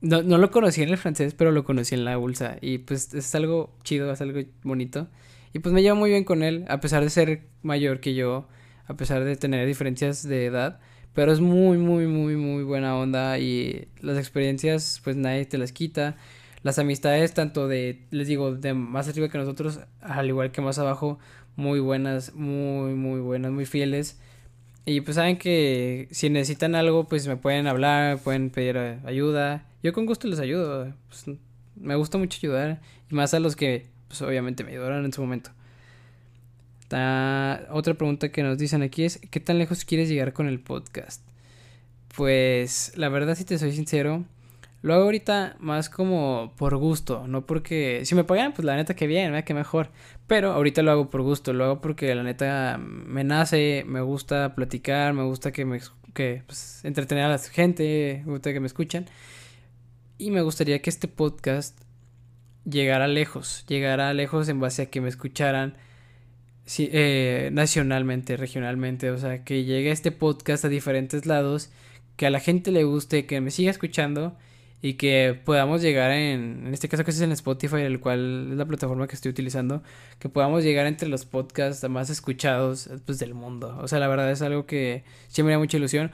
no, 0.00 0.22
no 0.22 0.38
lo 0.38 0.50
conocí 0.50 0.82
en 0.82 0.90
el 0.90 0.98
francés, 0.98 1.34
pero 1.34 1.50
lo 1.52 1.64
conocí 1.64 1.94
en 1.94 2.04
la 2.04 2.16
bolsa, 2.16 2.56
y 2.60 2.78
pues 2.78 3.12
es 3.14 3.34
algo 3.34 3.76
chido, 3.82 4.12
es 4.12 4.20
algo 4.20 4.40
bonito. 4.62 5.08
Y 5.52 5.58
pues 5.58 5.72
me 5.72 5.82
llevo 5.82 5.96
muy 5.96 6.10
bien 6.10 6.24
con 6.24 6.42
él, 6.42 6.64
a 6.68 6.80
pesar 6.80 7.02
de 7.02 7.10
ser 7.10 7.42
mayor 7.62 8.00
que 8.00 8.14
yo, 8.14 8.46
a 8.86 8.94
pesar 8.94 9.24
de 9.24 9.36
tener 9.36 9.66
diferencias 9.66 10.26
de 10.26 10.46
edad. 10.46 10.80
Pero 11.12 11.32
es 11.32 11.40
muy, 11.40 11.76
muy, 11.76 12.06
muy, 12.06 12.36
muy 12.36 12.62
buena 12.62 12.96
onda 12.96 13.38
y 13.38 13.88
las 14.00 14.16
experiencias 14.16 15.00
pues 15.02 15.16
nadie 15.16 15.44
te 15.44 15.58
las 15.58 15.72
quita. 15.72 16.16
Las 16.62 16.78
amistades 16.78 17.34
tanto 17.34 17.68
de, 17.68 18.06
les 18.10 18.28
digo, 18.28 18.54
de 18.54 18.74
más 18.74 19.08
arriba 19.08 19.28
que 19.28 19.38
nosotros, 19.38 19.80
al 20.00 20.28
igual 20.28 20.52
que 20.52 20.60
más 20.60 20.78
abajo, 20.78 21.18
muy 21.56 21.80
buenas, 21.80 22.34
muy, 22.34 22.94
muy 22.94 23.20
buenas, 23.20 23.50
muy 23.50 23.66
fieles. 23.66 24.20
Y 24.84 25.00
pues 25.00 25.16
saben 25.16 25.36
que 25.36 26.08
si 26.10 26.30
necesitan 26.30 26.74
algo, 26.74 27.08
pues 27.08 27.26
me 27.26 27.36
pueden 27.36 27.66
hablar, 27.66 28.18
pueden 28.18 28.50
pedir 28.50 28.76
ayuda. 29.04 29.66
Yo 29.82 29.92
con 29.92 30.06
gusto 30.06 30.28
les 30.28 30.40
ayudo. 30.40 30.92
Pues, 31.08 31.36
me 31.76 31.94
gusta 31.96 32.18
mucho 32.18 32.38
ayudar. 32.42 32.80
Y 33.10 33.14
más 33.14 33.34
a 33.34 33.40
los 33.40 33.56
que 33.56 33.86
pues 34.10 34.22
obviamente 34.22 34.64
me 34.64 34.72
ayudaron 34.72 35.04
en 35.04 35.12
su 35.12 35.20
momento. 35.20 35.52
otra 37.70 37.94
pregunta 37.94 38.32
que 38.32 38.42
nos 38.42 38.58
dicen 38.58 38.82
aquí 38.82 39.04
es, 39.04 39.20
¿qué 39.30 39.38
tan 39.38 39.58
lejos 39.58 39.84
quieres 39.84 40.08
llegar 40.08 40.32
con 40.32 40.48
el 40.48 40.58
podcast? 40.58 41.22
Pues 42.16 42.92
la 42.96 43.08
verdad, 43.08 43.36
si 43.36 43.44
te 43.44 43.56
soy 43.56 43.70
sincero, 43.70 44.24
lo 44.82 44.94
hago 44.94 45.04
ahorita 45.04 45.54
más 45.60 45.88
como 45.88 46.54
por 46.56 46.76
gusto, 46.76 47.28
no 47.28 47.46
porque 47.46 48.00
si 48.04 48.16
me 48.16 48.24
pagan, 48.24 48.52
pues 48.52 48.64
la 48.64 48.74
neta 48.74 48.96
que 48.96 49.06
bien, 49.06 49.40
que 49.44 49.54
mejor. 49.54 49.90
Pero 50.26 50.50
ahorita 50.50 50.82
lo 50.82 50.90
hago 50.90 51.08
por 51.08 51.22
gusto, 51.22 51.52
lo 51.52 51.64
hago 51.64 51.80
porque 51.80 52.12
la 52.12 52.24
neta 52.24 52.78
me 52.78 53.22
nace, 53.22 53.84
me 53.86 54.00
gusta 54.00 54.56
platicar, 54.56 55.14
me 55.14 55.22
gusta 55.22 55.52
que 55.52 55.64
me 55.64 55.80
que 56.14 56.42
pues, 56.46 56.84
entretener 56.84 57.26
a 57.26 57.28
la 57.28 57.38
gente, 57.38 58.24
me 58.26 58.32
gusta 58.32 58.52
que 58.52 58.58
me 58.58 58.66
escuchan. 58.66 59.06
Y 60.18 60.32
me 60.32 60.42
gustaría 60.42 60.82
que 60.82 60.90
este 60.90 61.06
podcast 61.06 61.80
llegara 62.70 63.08
lejos, 63.08 63.64
llegara 63.68 64.12
lejos 64.14 64.48
en 64.48 64.60
base 64.60 64.82
a 64.82 64.86
que 64.86 65.00
me 65.00 65.08
escucharan 65.08 65.74
eh, 66.78 67.50
nacionalmente, 67.52 68.36
regionalmente, 68.36 69.10
o 69.10 69.18
sea, 69.18 69.44
que 69.44 69.64
llegue 69.64 69.90
este 69.90 70.12
podcast 70.12 70.64
a 70.64 70.68
diferentes 70.68 71.26
lados, 71.26 71.70
que 72.16 72.26
a 72.26 72.30
la 72.30 72.40
gente 72.40 72.70
le 72.70 72.84
guste, 72.84 73.26
que 73.26 73.40
me 73.40 73.50
siga 73.50 73.70
escuchando 73.70 74.36
y 74.82 74.94
que 74.94 75.38
podamos 75.44 75.82
llegar 75.82 76.10
en, 76.12 76.66
en 76.66 76.72
este 76.72 76.88
caso 76.88 77.04
que 77.04 77.10
es 77.10 77.20
en 77.20 77.32
Spotify, 77.32 77.82
el 77.82 78.00
cual 78.00 78.48
es 78.52 78.56
la 78.56 78.66
plataforma 78.66 79.06
que 79.08 79.14
estoy 79.14 79.30
utilizando, 79.30 79.82
que 80.18 80.28
podamos 80.28 80.64
llegar 80.64 80.86
entre 80.86 81.08
los 81.08 81.26
podcasts 81.26 81.86
más 81.88 82.08
escuchados 82.08 82.88
pues, 83.04 83.18
del 83.18 83.34
mundo. 83.34 83.76
O 83.82 83.88
sea, 83.88 83.98
la 83.98 84.08
verdad 84.08 84.30
es 84.30 84.42
algo 84.42 84.66
que 84.66 85.04
siempre 85.28 85.50
me 85.50 85.52
da 85.52 85.58
mucha 85.58 85.76
ilusión. 85.76 86.12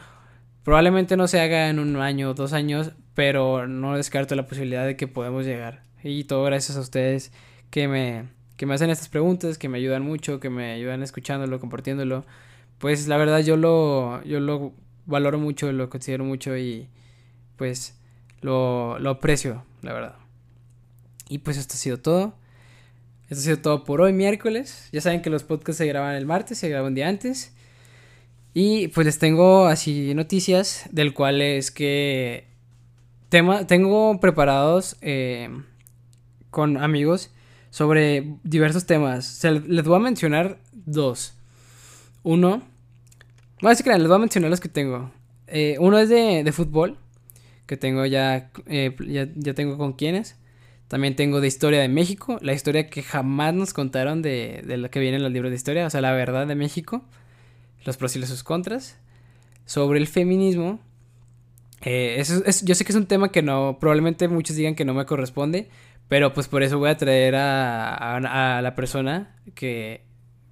Probablemente 0.64 1.16
no 1.16 1.28
se 1.28 1.40
haga 1.40 1.68
en 1.68 1.78
un 1.78 1.96
año 1.96 2.30
o 2.30 2.34
dos 2.34 2.52
años, 2.52 2.92
pero 3.14 3.68
no 3.68 3.96
descarto 3.96 4.34
la 4.34 4.46
posibilidad 4.46 4.84
de 4.84 4.96
que 4.96 5.06
podamos 5.06 5.46
llegar. 5.46 5.84
Y 6.06 6.24
todo 6.24 6.44
gracias 6.44 6.76
a 6.76 6.80
ustedes 6.80 7.32
que 7.70 7.88
me, 7.88 8.28
que 8.56 8.64
me 8.64 8.74
hacen 8.74 8.90
estas 8.90 9.08
preguntas, 9.08 9.58
que 9.58 9.68
me 9.68 9.78
ayudan 9.78 10.02
mucho, 10.02 10.38
que 10.40 10.50
me 10.50 10.72
ayudan 10.72 11.02
escuchándolo, 11.02 11.58
compartiéndolo. 11.58 12.24
Pues 12.78 13.08
la 13.08 13.16
verdad 13.16 13.40
yo 13.40 13.56
lo, 13.56 14.22
yo 14.24 14.38
lo 14.38 14.72
valoro 15.06 15.38
mucho, 15.38 15.72
lo 15.72 15.90
considero 15.90 16.24
mucho 16.24 16.56
y 16.56 16.88
pues 17.56 17.98
lo, 18.40 18.98
lo 19.00 19.10
aprecio, 19.10 19.64
la 19.82 19.92
verdad. 19.92 20.16
Y 21.28 21.38
pues 21.38 21.56
esto 21.56 21.74
ha 21.74 21.78
sido 21.78 21.98
todo. 21.98 22.34
Esto 23.28 23.40
ha 23.40 23.44
sido 23.44 23.58
todo 23.58 23.84
por 23.84 24.00
hoy, 24.00 24.12
miércoles. 24.12 24.88
Ya 24.92 25.00
saben 25.00 25.22
que 25.22 25.30
los 25.30 25.42
podcasts 25.42 25.78
se 25.78 25.86
graban 25.86 26.14
el 26.14 26.26
martes, 26.26 26.58
se 26.58 26.68
graban 26.68 26.88
un 26.88 26.94
día 26.94 27.08
antes. 27.08 27.52
Y 28.54 28.88
pues 28.88 29.06
les 29.06 29.18
tengo 29.18 29.66
así 29.66 30.14
noticias, 30.14 30.84
del 30.92 31.12
cual 31.12 31.42
es 31.42 31.70
que 31.70 32.46
tema, 33.28 33.66
tengo 33.66 34.20
preparados 34.20 34.96
eh, 35.00 35.50
con 36.56 36.78
amigos 36.78 37.28
sobre 37.68 38.38
diversos 38.42 38.86
temas. 38.86 39.44
les 39.44 39.84
voy 39.84 39.96
a 39.96 39.98
mencionar 39.98 40.56
dos. 40.72 41.34
Uno, 42.22 42.62
básicamente 43.60 44.00
les 44.00 44.08
voy 44.08 44.16
a 44.16 44.20
mencionar 44.20 44.48
los 44.48 44.60
que 44.60 44.70
tengo. 44.70 45.10
Eh, 45.48 45.76
uno 45.80 45.98
es 45.98 46.08
de, 46.08 46.50
fútbol, 46.52 46.96
que 47.66 47.76
tengo 47.76 48.06
ya, 48.06 48.50
eh, 48.68 48.96
ya, 49.06 49.28
ya, 49.34 49.52
tengo 49.52 49.76
con 49.76 49.92
quienes. 49.92 50.36
También 50.88 51.14
tengo 51.14 51.42
de 51.42 51.48
historia 51.48 51.82
de 51.82 51.88
México, 51.88 52.38
la 52.40 52.54
historia 52.54 52.88
que 52.88 53.02
jamás 53.02 53.52
nos 53.52 53.74
contaron 53.74 54.22
de, 54.22 54.62
de 54.66 54.78
lo 54.78 54.90
que 54.90 54.98
viene 54.98 55.18
en 55.18 55.24
los 55.24 55.32
libros 55.32 55.50
de 55.50 55.56
historia, 55.56 55.86
o 55.86 55.90
sea, 55.90 56.00
la 56.00 56.12
verdad 56.12 56.46
de 56.46 56.54
México, 56.54 57.04
los 57.84 57.98
pros 57.98 58.16
y 58.16 58.24
sus 58.24 58.42
contras. 58.42 58.96
Sobre 59.66 59.98
el 59.98 60.06
feminismo, 60.06 60.80
eh, 61.82 62.16
eso 62.18 62.42
es, 62.44 62.64
yo 62.64 62.74
sé 62.74 62.84
que 62.84 62.92
es 62.92 62.96
un 62.96 63.06
tema 63.06 63.30
que 63.30 63.42
no, 63.42 63.78
probablemente 63.78 64.28
muchos 64.28 64.56
digan 64.56 64.74
que 64.74 64.84
no 64.84 64.94
me 64.94 65.04
corresponde, 65.06 65.68
pero 66.08 66.32
pues 66.32 66.48
por 66.48 66.62
eso 66.62 66.78
voy 66.78 66.90
a 66.90 66.96
traer 66.96 67.34
a, 67.34 68.16
a, 68.16 68.62
la 68.62 68.74
persona 68.74 69.36
que 69.54 70.02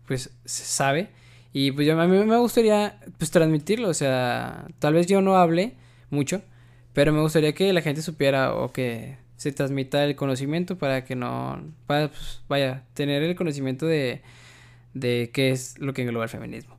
pues 0.07 0.31
sabe. 0.45 1.11
Y 1.53 1.71
pues 1.71 1.87
yo, 1.87 2.01
a 2.01 2.07
mí 2.07 2.25
me 2.25 2.37
gustaría 2.39 3.01
pues 3.19 3.31
transmitirlo. 3.31 3.89
O 3.89 3.95
sea, 3.95 4.67
tal 4.81 4.95
vez 4.95 5.07
yo 5.07 5.21
no 5.21 5.37
hable 5.37 5.75
mucho, 6.11 6.43
pero 6.93 7.13
me 7.13 7.21
gustaría 7.21 7.55
que 7.55 7.73
la 7.73 7.83
gente 7.83 8.03
supiera 8.03 8.55
o 8.55 8.73
que 8.73 9.17
se 9.37 9.53
transmita 9.53 10.05
el 10.05 10.17
conocimiento 10.17 10.79
para 10.79 11.05
que 11.05 11.15
no, 11.17 11.63
para, 11.87 12.09
pues, 12.09 12.43
vaya, 12.49 12.85
tener 12.95 13.23
el 13.23 13.37
conocimiento 13.37 13.87
de, 13.87 14.23
de 14.95 15.31
qué 15.33 15.51
es 15.51 15.79
lo 15.79 15.93
que 15.93 16.03
engloba 16.03 16.25
el 16.25 16.31
feminismo. 16.31 16.79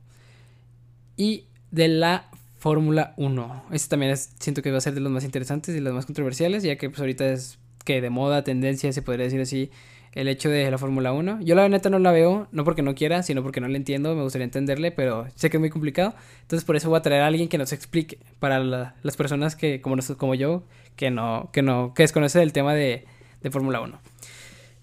Y 1.16 1.46
de 1.70 1.88
la 1.88 2.28
Fórmula 2.58 3.14
1. 3.16 3.66
Este 3.72 3.90
también 3.90 4.12
es, 4.12 4.34
siento 4.40 4.62
que 4.62 4.70
va 4.70 4.78
a 4.78 4.80
ser 4.80 4.94
de 4.94 5.00
los 5.00 5.12
más 5.12 5.24
interesantes 5.24 5.74
y 5.74 5.80
los 5.80 5.94
más 5.94 6.06
controversiales, 6.06 6.62
ya 6.62 6.76
que 6.76 6.90
pues 6.90 7.00
ahorita 7.00 7.26
es 7.30 7.58
que 7.86 8.02
de 8.02 8.10
moda, 8.10 8.44
tendencia, 8.44 8.92
se 8.92 9.00
podría 9.00 9.24
decir 9.24 9.40
así, 9.40 9.70
el 10.12 10.28
hecho 10.28 10.48
de 10.48 10.70
la 10.70 10.78
Fórmula 10.78 11.12
1. 11.12 11.40
Yo 11.42 11.54
la 11.54 11.68
neta 11.68 11.88
no 11.88 11.98
la 11.98 12.10
veo, 12.10 12.48
no 12.50 12.64
porque 12.64 12.82
no 12.82 12.94
quiera, 12.94 13.22
sino 13.22 13.42
porque 13.42 13.60
no 13.60 13.68
la 13.68 13.76
entiendo, 13.76 14.14
me 14.14 14.22
gustaría 14.22 14.44
entenderle, 14.44 14.90
pero 14.90 15.26
sé 15.34 15.50
que 15.50 15.58
es 15.58 15.60
muy 15.60 15.70
complicado. 15.70 16.14
Entonces 16.42 16.64
por 16.64 16.74
eso 16.74 16.88
voy 16.88 16.98
a 16.98 17.02
traer 17.02 17.22
a 17.22 17.26
alguien 17.26 17.48
que 17.48 17.58
nos 17.58 17.72
explique 17.72 18.18
para 18.40 18.58
las 18.58 19.16
personas 19.16 19.56
que, 19.56 19.80
como, 19.80 19.94
nosotros, 19.94 20.18
como 20.18 20.34
yo, 20.34 20.64
que 20.96 21.10
no, 21.10 21.50
que 21.52 21.62
no, 21.62 21.94
que 21.94 22.02
desconoce 22.02 22.42
el 22.42 22.52
tema 22.52 22.74
de, 22.74 23.04
de 23.42 23.50
Fórmula 23.50 23.80
1. 23.80 24.00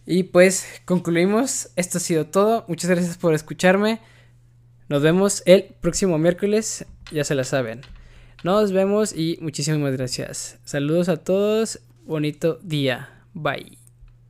Y 0.06 0.24
pues 0.24 0.82
concluimos, 0.86 1.70
esto 1.76 1.98
ha 1.98 2.02
sido 2.02 2.28
todo, 2.28 2.66
muchas 2.68 2.90
gracias 2.90 3.18
por 3.18 3.34
escucharme. 3.34 4.00
Nos 4.88 5.02
vemos 5.02 5.42
el 5.46 5.64
próximo 5.82 6.18
miércoles, 6.18 6.86
ya 7.12 7.24
se 7.24 7.36
la 7.36 7.44
saben. 7.44 7.82
Nos 8.44 8.72
vemos 8.74 9.14
y 9.16 9.40
muchísimas 9.42 9.94
gracias. 9.94 10.60
Saludos 10.66 11.10
a 11.10 11.18
todos, 11.18 11.80
bonito 12.06 12.60
día. 12.62 13.10
Bye. 13.34 13.83